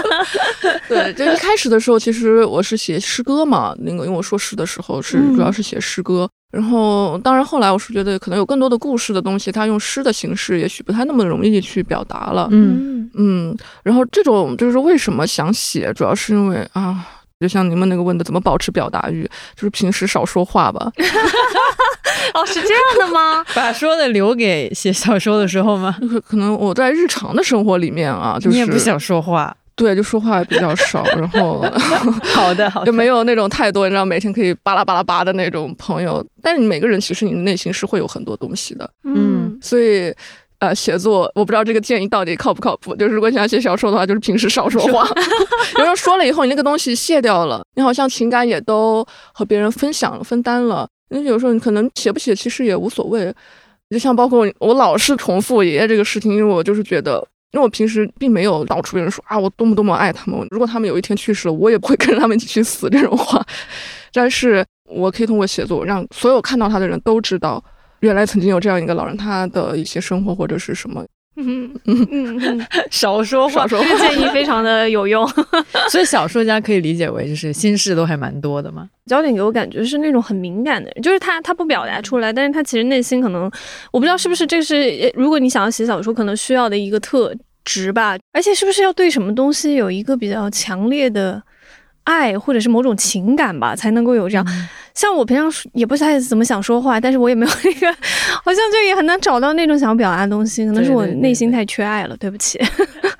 [0.88, 12.48] 对，就一开始的时候，其实我是写诗歌嘛，那个因为我硕士的时候是主要是写诗歌，然后当然后来我是觉得可能有更多的故事的东西，它用诗的形式也许不太那么容易去表达了。
[12.50, 17.06] 嗯嗯，然后这种就是为什么想写，主要是因为啊。
[17.42, 19.28] 就像你们那个问的，怎么保持表达欲？
[19.54, 20.90] 就是平时少说话吧。
[22.34, 23.44] 哦，是这样的吗？
[23.54, 25.94] 把说的留给写小说的时候吗？
[26.00, 31.04] 就是可能我在日常的生活里面啊，就是你也不想说话，对，就说话比较少。
[31.16, 31.64] 然后
[32.32, 36.24] 好的，好，就没有那种太多，你知道，每天可以巴拉巴拉巴的那种朋友。
[36.40, 40.14] 但是你每个人其实你的内心是会有很多东西的，嗯，所以。
[40.62, 42.94] 呃，写作我不知道这个建议到底靠不靠谱。
[42.94, 45.04] 就是如果你想写小说的话，就是平时少说话。
[45.76, 49.04] 有时候说了以后，你那个东西卸掉了，你好像情感也都
[49.34, 50.88] 和别人分享分担了。
[51.10, 53.34] 那有时候你可能写不写，其实也无所谓。
[53.90, 57.18] 就像包括我老是重复爷爷这个事情，因为我就是觉得，
[57.50, 60.46] 因为我平时并没有到处别人说啊，我多么多么爱他们。
[60.52, 63.44] 如果他们有一天去世了，我也不会 跟着他们一起去死这种话。
[64.12, 67.60] 但是我可以通过写作，让所有看到他的人都知道。
[68.02, 71.04] 原来曾经有这样一个老人，他的一些生活或者是什么，
[71.36, 75.26] 嗯嗯嗯，少说话，这个建议非常的有用。
[75.88, 78.88] 所以小说家可以理解为就是心事都还蛮多的嘛。
[79.06, 83.50] 焦点给我感觉是那种很敏感的人，就是他他不表达出来，但是他其实内心可能，
[83.90, 87.34] 我不知道是不是这是如果你想要写小说可能需要的一个特
[87.64, 91.42] 质吧，而且是不是要对什么东西有一个比较强烈的。
[92.04, 94.44] 爱或者是某种情感吧，才能够有这样。
[94.94, 97.92] 像我平常也不太怎么想说话，但是我也没有那个，
[98.44, 100.66] 好像就也很难找到那种想要表达的东西。
[100.66, 102.60] 可能是我内心太缺爱了，对不起。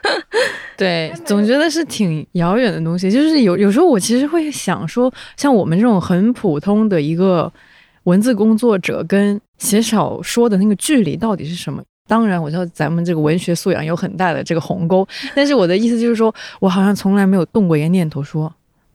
[0.76, 3.10] 对，总觉得是挺遥远的东西。
[3.10, 7.52] 就是有有时候我其实会想说，像我们这种很普通的一个
[8.04, 11.82] 文字工作者，跟写小说的那个距离到底是什么？
[12.08, 18.52] 当然，我知道咱们这个文学素养有很大的这个鸿沟，但是我的意思就是说，我好像从来没有动过一个念头说。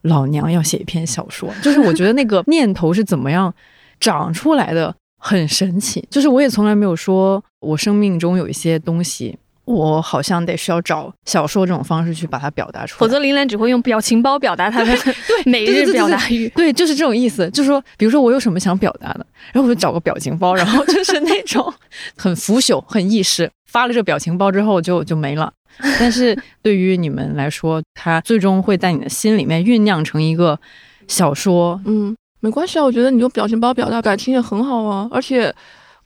[0.07, 3.53] 老娘要写一篇小说， 就是我觉得那个念头是怎么样
[3.99, 6.05] 长出来的，很神奇。
[6.09, 14.95] 就是我也从来没有说，我生命中有一些东西，我好像得需要找小说这种方式去把它表达出来，否则林兰只会用表情包表达他的
[15.45, 16.47] 每日表达欲。
[16.49, 17.49] 对，就是这种意思。
[17.49, 21.73] 就是说，比如说我有什么想表达的，然后我就找个表情包，然后就是那种
[22.15, 23.49] 很腐朽、很意识。
[23.67, 25.53] 发了这表情包之后，就就没了。
[25.99, 30.59] 但是 对于你们来说，它最终会在你的心里面酝酿成一个
[31.07, 31.79] 小说。
[31.85, 35.53] 嗯，没关系啊，我觉得你用表情包表达感情也很好啊，而且。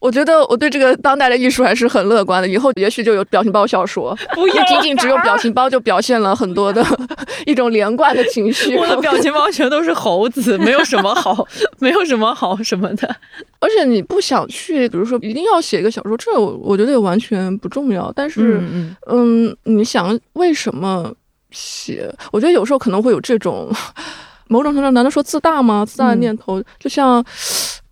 [0.01, 6.83] 我觉得我对这个当代的艺术还是很乐观的，以后也许就有表情包小说， 不仅仅只有表情包就表现了很多的
[7.45, 8.75] 一种连贯的情绪。
[8.75, 11.47] 我的表情包全都是猴子，没有什么好，
[11.77, 13.15] 没有什么好什么的。
[13.59, 18.11] 而且你不想去，比如说一定要写一个小说，这我我觉得也完全不重要。
[18.15, 18.59] 但是，
[19.05, 21.13] 嗯，你想为什么
[21.51, 22.11] 写？
[22.31, 23.71] 我觉得有时候可能会有这种
[24.49, 25.85] 某种程度，难道说自大吗？
[25.85, 27.23] 自大的念头，就像。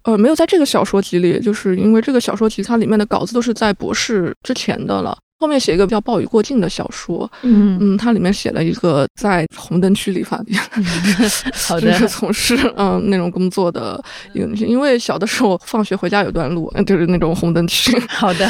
[0.03, 5.17] 呃，没有在这个小说集里，就是因为这个小说集它里面的稿子都是在博士之前的了。
[5.41, 10.61] 后面写一个叫《暴雨过境》的小说，嗯嗯，它里面写了一个在红灯区理发店，
[11.55, 14.67] 好的，是从事嗯那种工作的一个女性。
[14.67, 17.97] 因为小的时候放学回家有段路，就是那种红灯区。
[18.09, 18.45] 好的，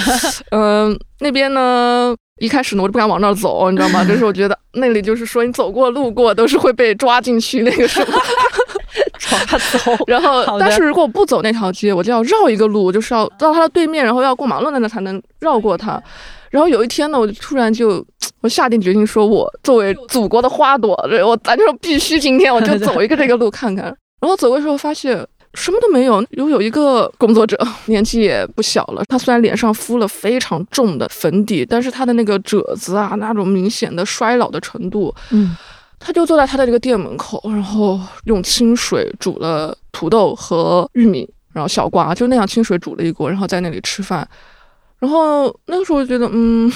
[0.50, 4.04] 嗯，那边呢，一开始呢我就不敢往那儿走，你知道吗？
[4.04, 8.20] 就是我觉得那里就是说你走过路过都是会被抓进去那个什么。
[9.30, 16.02] 抓走，然后，但是如果我不走那条街，我就要绕一个路，就是要到它的对面，然后要过马路那才能绕过它。
[16.50, 18.04] 然后有一天呢，我就突然就，
[18.42, 20.94] 我下定决心说，我作为祖国的花朵，
[21.26, 23.86] 我咱就必须今天我就走一个这个路看看。
[24.20, 35.56] 然后走的时候发现什么都没有，有有一个工作者，年纪也不小了，他虽然脸上敷了非常重的粉底，但是他的那个褶子啊，那种明显的衰老的程度，嗯。
[36.00, 44.28] 他就坐在他的这个店门口，然后用清水煮了土豆和玉米，然后小瓜，就那样清水煮了一锅，然后在那里吃饭。
[44.97, 46.72] 然后那个时候就觉得，嗯，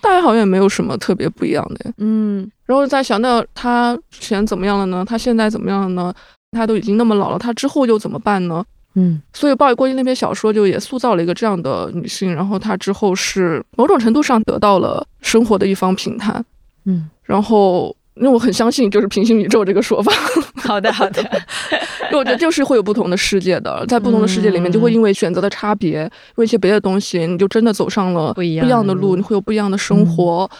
[0.00, 2.50] 大家好像也没有什么特别不一样的，嗯。
[2.66, 5.04] 然后在想到他之前怎么样了呢？
[5.06, 6.14] 他现在怎么样了呢？
[6.52, 8.64] 他都已经那么老了，他之后又怎么办呢？
[8.94, 16.44] 嗯所以暴雨过境那篇小说就也塑造了一个这样的女性，然后她之后是某种程度上得到了生活的一方平坦，
[16.84, 17.94] 嗯，然后。
[18.14, 20.12] 因为我很相信，就是平行宇宙这个说法，
[20.56, 21.24] 好 的好的，
[22.12, 30.50] 我觉得就是会有不同的世界的，在不同的世界里面，就会因为选择的差别，因为一些别的东西，你就真的走上了不一样的的路，路你会有不一样的生活。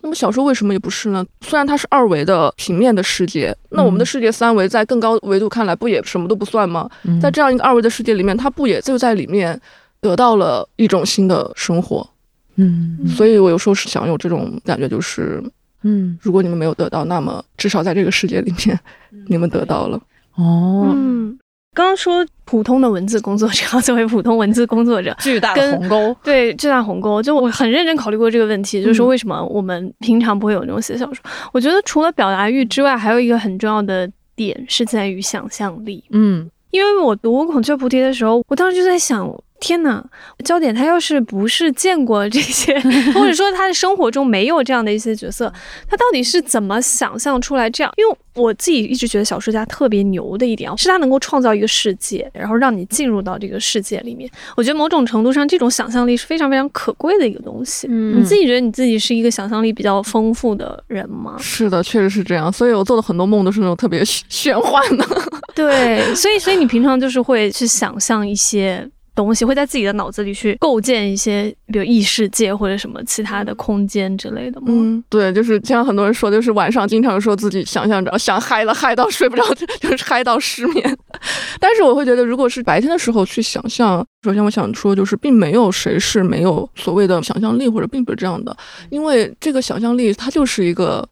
[0.00, 1.26] 那么小说为什么也不是呢？
[1.40, 6.88] 虽然它是二维的平面的世界，那我们的世界三维，在更高维度看来，不也什么都不算吗？
[7.02, 9.60] 嗯在这样一个二维的世界里面，它不也就在里面
[10.00, 12.08] 得到了一种新的生活？
[12.54, 15.42] 嗯所以我有时候是想有这种感觉，就是
[15.82, 16.18] 嗯。
[16.20, 18.78] 如果你们没有得到，那么至少在这个世界里面，
[19.28, 20.00] 你们得到了。
[20.36, 21.38] 哦，嗯，
[21.74, 31.22] 刚刚说普通的文字工作者，作为普通文字工作者， 巨大的鸿沟，对巨大鸿沟，就我很认真考虑过这个问题，就是说嗯为什么我们平常不会有那种写小说？
[31.52, 36.04] 我觉得除了表达欲之外，还有一个很重要的点是在于想象力。
[36.10, 36.48] 嗯。
[36.70, 39.26] 因为我读《孔雀菩提》的时候，我当时就在想，
[39.60, 40.04] 天哪，
[40.44, 42.78] 焦点他要是不是见过这些，
[43.12, 45.52] 或者说他的生活中没有这样的一些角色，
[45.88, 47.92] 他到底是怎么想象出来这样？
[47.96, 54.30] 因为我自己一直觉得小说家特别牛的一点啊，是他能够创造一个世界，然后让你进入到这个世界里面。
[54.56, 57.88] 我觉得某种程度上，这种想象力是非常非常可贵的一个东西。
[57.90, 61.36] 嗯你自己觉得你自己是一个想象力比较丰富的人吗？
[61.40, 62.52] 是的，确实是这样。
[62.52, 65.04] 所以我做的很多梦都是那种特别玄玄幻的。
[65.54, 68.88] 对，所以所以你平常就是会去想象一些
[69.18, 74.68] 东西，会在自己的脑子里去构建一些，比如异世界或者什么其他的空间之类的吗？
[74.68, 79.42] 嗯，对，就是像很多人说，就是晚上经常说自己想象着 想嗨了，嗨到睡不着，
[79.82, 80.96] 就是嗨到失眠。
[81.58, 88.56] 但是我会觉得，如果是白天的时候去想象，首先我想说，就是并没有谁是没有所谓的想象力，或者并不是这样的，
[88.88, 91.08] 因为这个想象力它就是一个。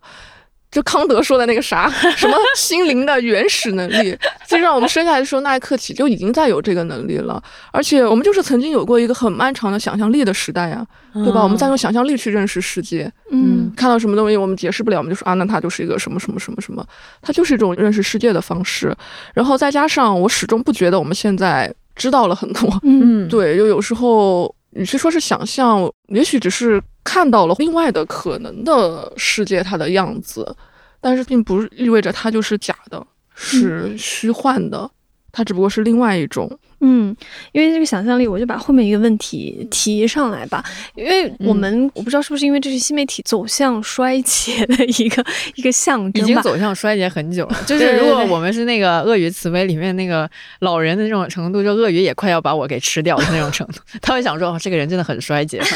[0.76, 4.14] 就康德说的那个啥， 什么心灵的原始能力，
[4.46, 11.42] 其实让我们生下来的时候那一刻起就已经在有这个能力了，而且我们就是曾经有过一个很漫长的想象力的时代呀、对吧？
[11.42, 16.86] 我们在用想象力去认识世界，嗯看到什么东西我们解释不了，我们就说啊，那它就是一个什么什么什么什么，
[17.22, 18.94] 它就是一种认识世界的方式。
[19.32, 30.54] 然后再加上我始终不觉得我们现在知道了很多，嗯嗯，对，就有时候与其说是想象，也许只是看到了另外的可能的世界它的样子，
[31.00, 33.04] 但是并不意味着它就是假的，
[33.34, 34.90] 是虚幻的，
[35.36, 36.50] 它只不过是另外一种。
[36.80, 37.14] 嗯，
[37.52, 40.64] 因为这个想象力，我就把后面一个问题提上来吧。
[40.94, 45.24] 因为我们、我不知道是不是因为这是新媒体走向衰竭的一个
[45.56, 46.40] 一个象征已经。
[46.42, 47.56] 走向衰竭很久了。
[47.66, 50.28] 就是如果我们是那个鳄鱼慈悲里面那个
[50.60, 55.60] 老人的那种程度，就鳄鱼也快要把我给吃掉的那种程度， 他会想说，哦，这个人真的很衰竭。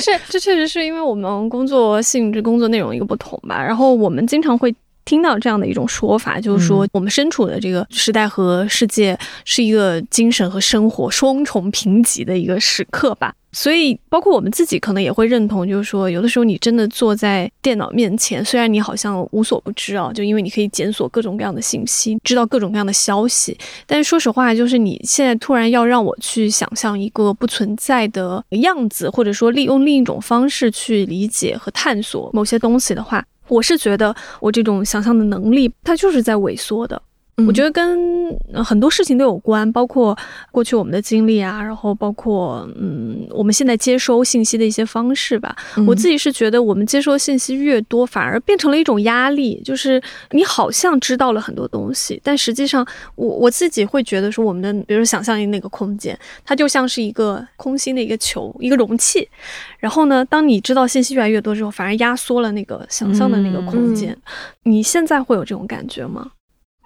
[0.00, 3.62] 是，这确实是因为我们工作性质、工作内容一个不同吧。
[3.62, 4.74] 然后我们经常会
[5.08, 13.32] 听到这样的一种说法，就是说我们身处的这个时代和世界是一个精神和生活双重贫瘠的一个时刻吧。
[13.50, 23.56] 所以，包括我们自己可能也会认同，就是说，有的时候你真的坐在电脑面前，虽然你好像无所不知啊，就因为你可以检索各种各样的信息，知道各种各样的消息，
[23.86, 37.00] 但是说实话，就是你现在突然要让我去想象一个不存在的样子，或者说利用另一种方式去理解和探索某些东西的话，我是觉得我这种想象的能力，它就是在萎缩的。
[37.46, 40.16] 我觉得，跟呃很多事情都有关，包括
[40.50, 45.54] 过去我们的经历啊，然后包括嗯我们现在接收信息的一些方式吧。
[45.86, 59.28] 我自己己是觉得，我们接收信息越多，反而变成了一种压力，就是你好像知道了很多东西，但实际上我我自己会觉得说，我们的比如说想象力那个空间，它就像是一个空心的一个球，一个容器。
[59.78, 64.16] 然后呢，当你知道信息越来越多之后，反而压缩了那个想象的那个空间。
[64.62, 66.30] 你现在会有这种感觉吗？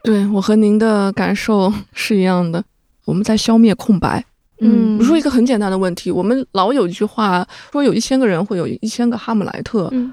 [0.02, 2.62] 对我和您的感受 是一样的，
[3.04, 4.24] 我们在消灭空白。
[4.64, 10.12] 嗯我说一个很简单的问题，我们老有一句话说，有一千个人会有一千个哈姆莱特，嗯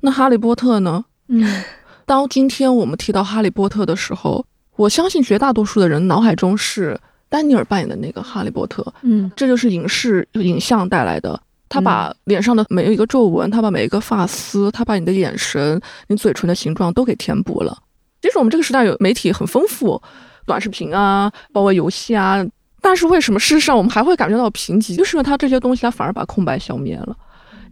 [0.00, 1.04] 那哈利波特呢？
[1.28, 1.62] 嗯
[2.04, 4.44] 当今天我们提到哈利波特的时候，
[4.76, 6.98] 我相信绝大多数的人脑海中是
[7.30, 11.40] 丹尼尔扮演的那个哈利波特，嗯这就是影视影像带来的。
[11.70, 17.74] 他把脸上的每一个皱纹，他把每一个发丝，他把你的眼神、你嘴唇的形状都给填补了。
[18.22, 20.00] 其实我们这个时代有媒体很丰富，
[20.46, 22.42] 短视频啊，包括游戏啊，
[22.80, 24.96] 但是为什么事实上我们还会感觉到贫瘠？
[24.96, 27.14] 就是因为它这些东西它反而把空白消灭了。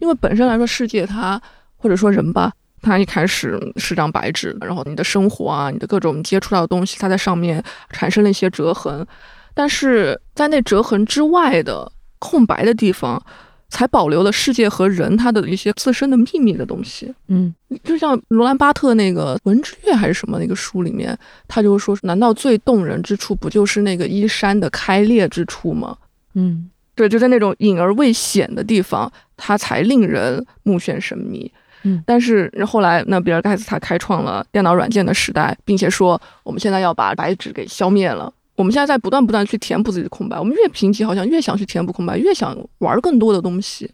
[0.01, 1.41] 因为本身来说，世界它
[1.77, 9.07] 或者说人吧，它一开始是张白纸，然后你的生活啊，你的各种接触到的东西，它在上面产生了一些折痕，
[9.55, 13.23] 但是在那折痕之外的空白的地方，
[13.71, 17.15] 才保留了世界和人他的一些自身的秘密的东西。
[17.29, 21.17] 嗯，就像罗兰巴特那个《文之月》还是什么那个书里面，
[21.49, 25.97] 他就说，难道最动人之处不就是那个衣衫的开裂之处吗？
[26.35, 31.51] 嗯，对，就在那种隐而未显的地方，它才令人目眩神迷。
[31.83, 38.31] 嗯，但是后来那比尔盖茨他开创了电脑软件的时代，并且说我们现在要把白纸给消灭了。
[38.57, 43.91] 我们现在在不断不断去填补自己的空白，我们越贫瘠，好像越想去填补空白，越想玩更多的东西，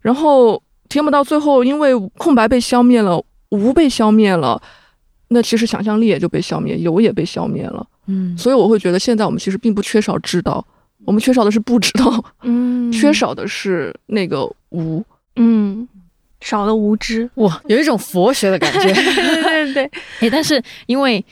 [0.00, 4.60] 然后填补到最后，因为空白被消灭了，无被消灭了，
[5.28, 7.86] 那其实想象力也就被消灭，有也被消灭了。
[8.06, 10.64] 嗯，所以我会觉得现在我们其实并不缺少知道，
[11.04, 15.04] 我们缺少的是不知道，嗯， 缺少的是那个无。
[15.38, 15.86] 嗯，
[16.40, 18.80] 少了无知，哇，有一种佛学的感觉。
[18.94, 21.22] 对对对，哎，但是因为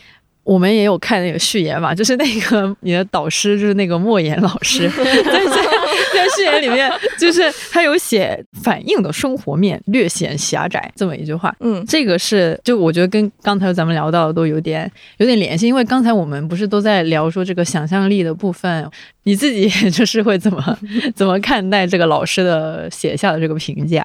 [0.45, 7.43] 我们也有看那个序言嘛，就是那个你的导师就是那个莫言老师， 在在序言里面，就是
[7.73, 11.55] 他有写反映的生活面略显狭窄这么一句话。
[11.61, 18.89] 嗯这个是就我觉得跟刚才咱们聊到的都有点有点联系，因为刚才我们不是都在聊说这个想象力的部分，
[19.25, 20.79] 你自己就是会怎么
[21.17, 24.05] 怎么看待这个老师的写下的这个评价？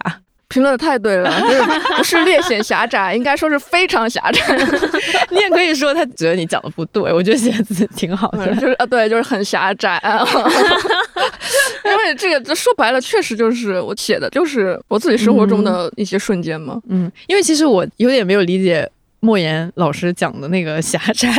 [0.50, 1.62] 评论的太对了， 就是
[1.95, 4.41] 不是略显狭窄，应该说是非常狭窄，
[5.30, 8.47] 你也可以说他觉得你讲的不对，我觉得写字挺好的。
[8.56, 9.91] 就是啊，对，就是很狭窄。
[9.97, 10.26] 啊
[11.86, 16.80] 因为这个说白了，确实就是我写的，就是我自己生活中的一些瞬间嘛。
[16.89, 18.89] 嗯，因为其实我有点没有理解
[19.20, 21.30] 莫言老师讲的那个狭窄，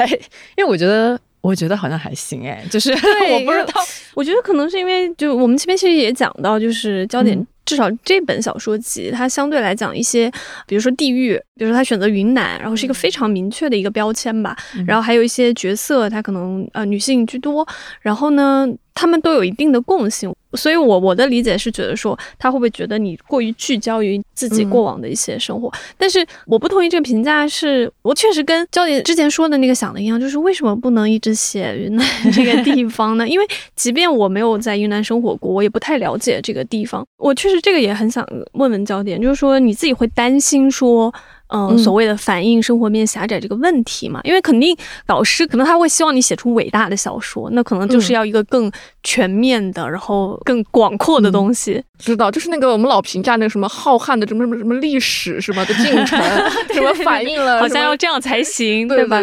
[0.57, 3.81] 因为我觉得我觉得好像还行哎，就是我不知道，
[4.15, 7.45] 我觉得可能是因为就我们这边其实也讲到，就是焦点。
[7.71, 10.29] 嗯至少这本小说集，它相对来讲一些，
[10.67, 14.57] 比如说地域，比如说他选择云南，然后是一个非常明确的一个标签吧。
[14.77, 17.67] 嗯然后还有一些角色，他可能呃女性居多，
[18.01, 20.35] 然后呢，他们都有一定的共性。
[20.55, 25.73] 所以我我的理解是觉得说，他会不会觉得你过于聚焦于自己过往的一些生活？
[25.97, 33.27] 但是我不同意这个评价是，我确实跟焦点之前说的那个想的一样，就是为什么不能一直写云南这个地方呢？
[33.29, 33.47] 因为
[33.77, 37.07] 即便我没有在云南生活过，我也不太了解这个地方。
[37.19, 41.13] 我确实这个也很想问问焦点，就是说你自己会担心说。
[41.53, 48.71] 嗯，嗯所谓的反映生活面狭窄这个问题嘛，因为肯定导师可能他会希望你写出伟大的小说，那可能就是要一个更
[49.03, 51.83] 全面的，然后更广阔的东西。
[51.99, 56.19] 知道，就是那个我们老评价那个什么浩瀚的什么什么什么历史什么的进程，
[56.73, 59.19] 什么反映了好像要这样才行， 对吧？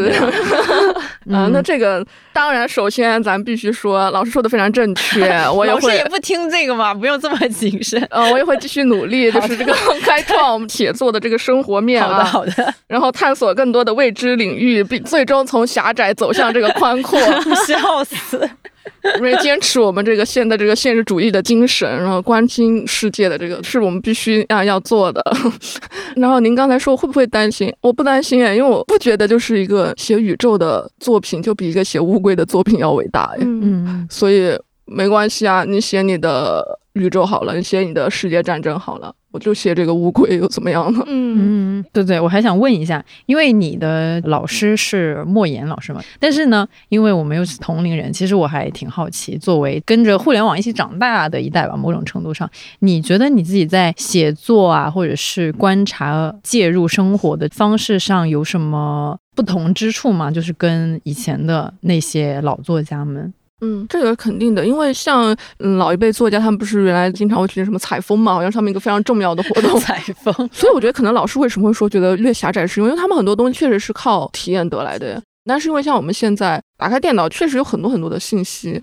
[1.34, 8.00] 啊，那这个当然，首先咱必须说，老师说的非常正确，我也会老师也，不听这个嘛，不用这么谨慎。
[8.12, 17.20] 呃，我也会继续努力，就是这个开创我们写作的这个生活面好的，啊，好的，然后探索更多的未知领域，并最终从狭窄走向这个宽阔，
[17.66, 18.48] 笑死。
[19.18, 25.24] 因为坚持我们这个现在这个现实主义的精神，然后关心世界的这个是我们必须啊要做的。
[26.16, 27.74] 然后您刚才说会不会担心？
[27.82, 36.64] 我不担心哎，因为我不觉得就是一个写宇宙的作品就比一个写乌龟的作品要伟大哎，嗯嗯所以没关系啊，你写你的
[36.98, 41.04] 宇宙好了，你写你的世界战争好了，我就写这个乌龟又怎么样呢？
[41.08, 60.32] 嗯嗯，对对，我还想问一下，因为你的老师是莫言老师嘛，但是呢，因为我们又是同龄人，其实我还挺好奇，作为跟着互联网一起长大的一代吧，某种程度上，你觉得你自己在写作啊，或者是观察、介入生活的方式上有什么不同之处吗？
[60.32, 69.80] 就是跟以前的那些老作家们，嗯，这个肯定的，因为像嗯老一辈作家，他们不是原来经常会去什么采风嘛，好像是他们一个非常重要的活动。
[69.82, 75.22] 采风，所以我觉得可能老师为什么会说觉得略狭窄，是因为他们很多东西确实是靠体验得来的呀。
[75.50, 78.74] 但是因为像我们现在打开电脑，确实有很多很多的信息。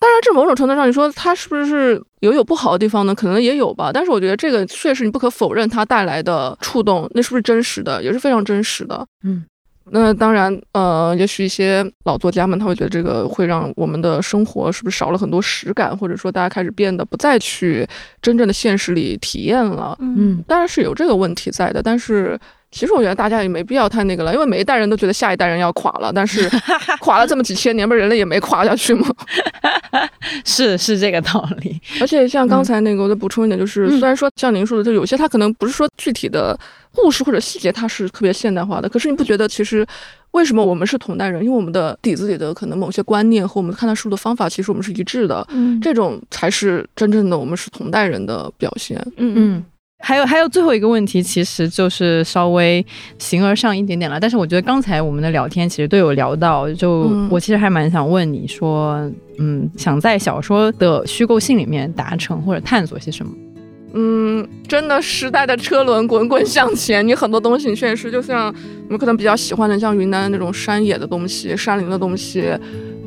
[0.00, 3.14] 当然，这某种程度上，你说它是不是有有不好的地方呢？
[3.14, 3.90] 可能也有吧。
[3.94, 9.06] 但是我觉得这个确实你不可否认它带来的触动，那是不是真实的，也是非常真实的。
[9.24, 9.44] 嗯。
[9.90, 17.86] 那当然，呃，也许一些老作家们他会觉得这个会让我们的生活是不是少了很多实感，或者说大家开始变得不再去
[18.20, 19.96] 真正的现实里体验了。
[20.00, 22.38] 嗯当然是有这个问题在的，但是
[22.70, 26.48] 其实我觉得大家也没必要太那个了，因为每一代人都觉得下一代人要垮了，但是
[27.00, 29.08] 垮了这么几千年，不是人类也没垮下去吗？
[30.44, 36.58] 是是这个道理，而且像刚才那个，我再补充一点，就是、嗯虽然说像您说的，就有些它可能不是说具体的
[36.94, 39.86] 故事或者细节它是特别现代化的，可是你不觉得其实
[40.32, 41.42] 为什么我们是同代人？
[41.42, 48.98] 因为我们的底子里的可能某些观念和我们看待事物的方法，其实我们是一致的，嗯这种才是真正的我们是同代人的表现。
[49.16, 49.64] 嗯嗯。
[50.00, 52.84] 还有还有最后一个问题，其实就是稍微
[53.18, 54.18] 形而上一点点了。
[54.18, 58.98] 但是我觉得刚才我们的聊天其实都有聊到，就嗯我其实还蛮想问你说，
[59.38, 63.32] 嗯，想在小说的虚构性里面达成或者探索些什么？
[63.94, 68.54] 嗯，真的，时代的车轮滚滚向前，你很多东西你确实就像
[68.86, 72.44] 我们可能比较喜欢的，像云南那种山野的东西、山林的东西，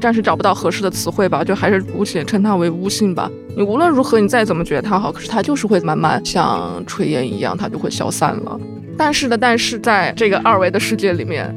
[0.01, 3.31] 暂时找不到合适的词汇吧，就还是姑且称它为巫性吧。
[3.55, 8.59] 你无论如何，你再怎么觉得它好，可是它就是会慢慢像炊烟一样，它就会消散了。
[8.97, 11.55] 但是的，但是在这个二维的世界里面，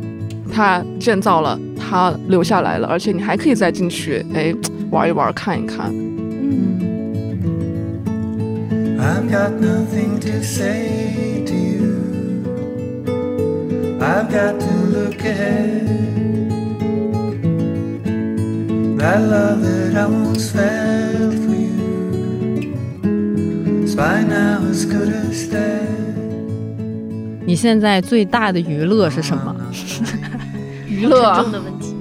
[0.53, 4.55] 它建造了，它留下来了，而且你还可以再进去，哎，
[4.91, 5.91] 玩一玩，看一看。
[8.99, 11.95] I've got nothing to say to you.
[14.01, 16.14] I've got to look at
[19.05, 22.73] That love that I once felt for you
[23.85, 25.85] is by now as good as dead.
[27.45, 29.55] 你现在最大的娱乐是什么？
[30.89, 31.45] 娱乐。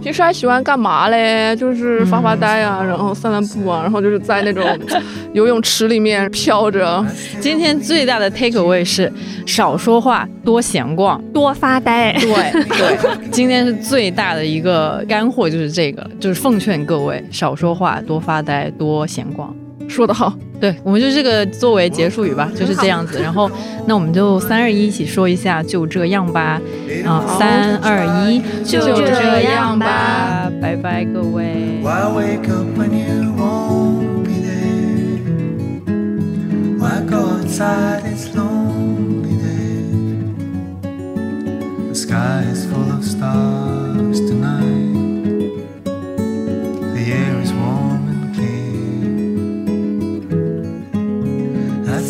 [0.04, 1.56] 平时还喜欢干嘛嘞？
[1.56, 4.64] 就是发发呆啊，然后散散步啊，然后就是在那种
[5.32, 7.04] 游泳池里面飘着。
[7.40, 9.12] 今天最大的 take away 是
[9.46, 12.12] 少说话，多闲逛，多发呆。
[12.20, 12.98] 对对，
[13.32, 19.56] 今天是最大的一个干货，就是这个，就是奉劝各位少说话，多发呆，多闲逛。
[19.88, 23.22] 说得好，对我们就这个作为结束语吧，就是这样子。
[23.22, 23.50] 然后，
[23.86, 26.60] 那我们就三二一，一起说一下，就这样吧。
[27.06, 31.80] 啊，三二一，就这样吧，拜拜，各位。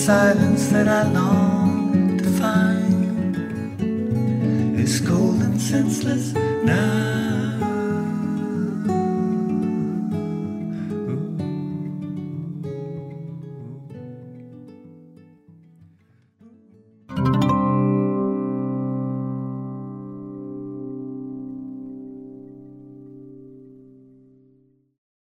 [0.06, 3.80] Silence that I long to find
[4.78, 7.43] is cold and senseless now.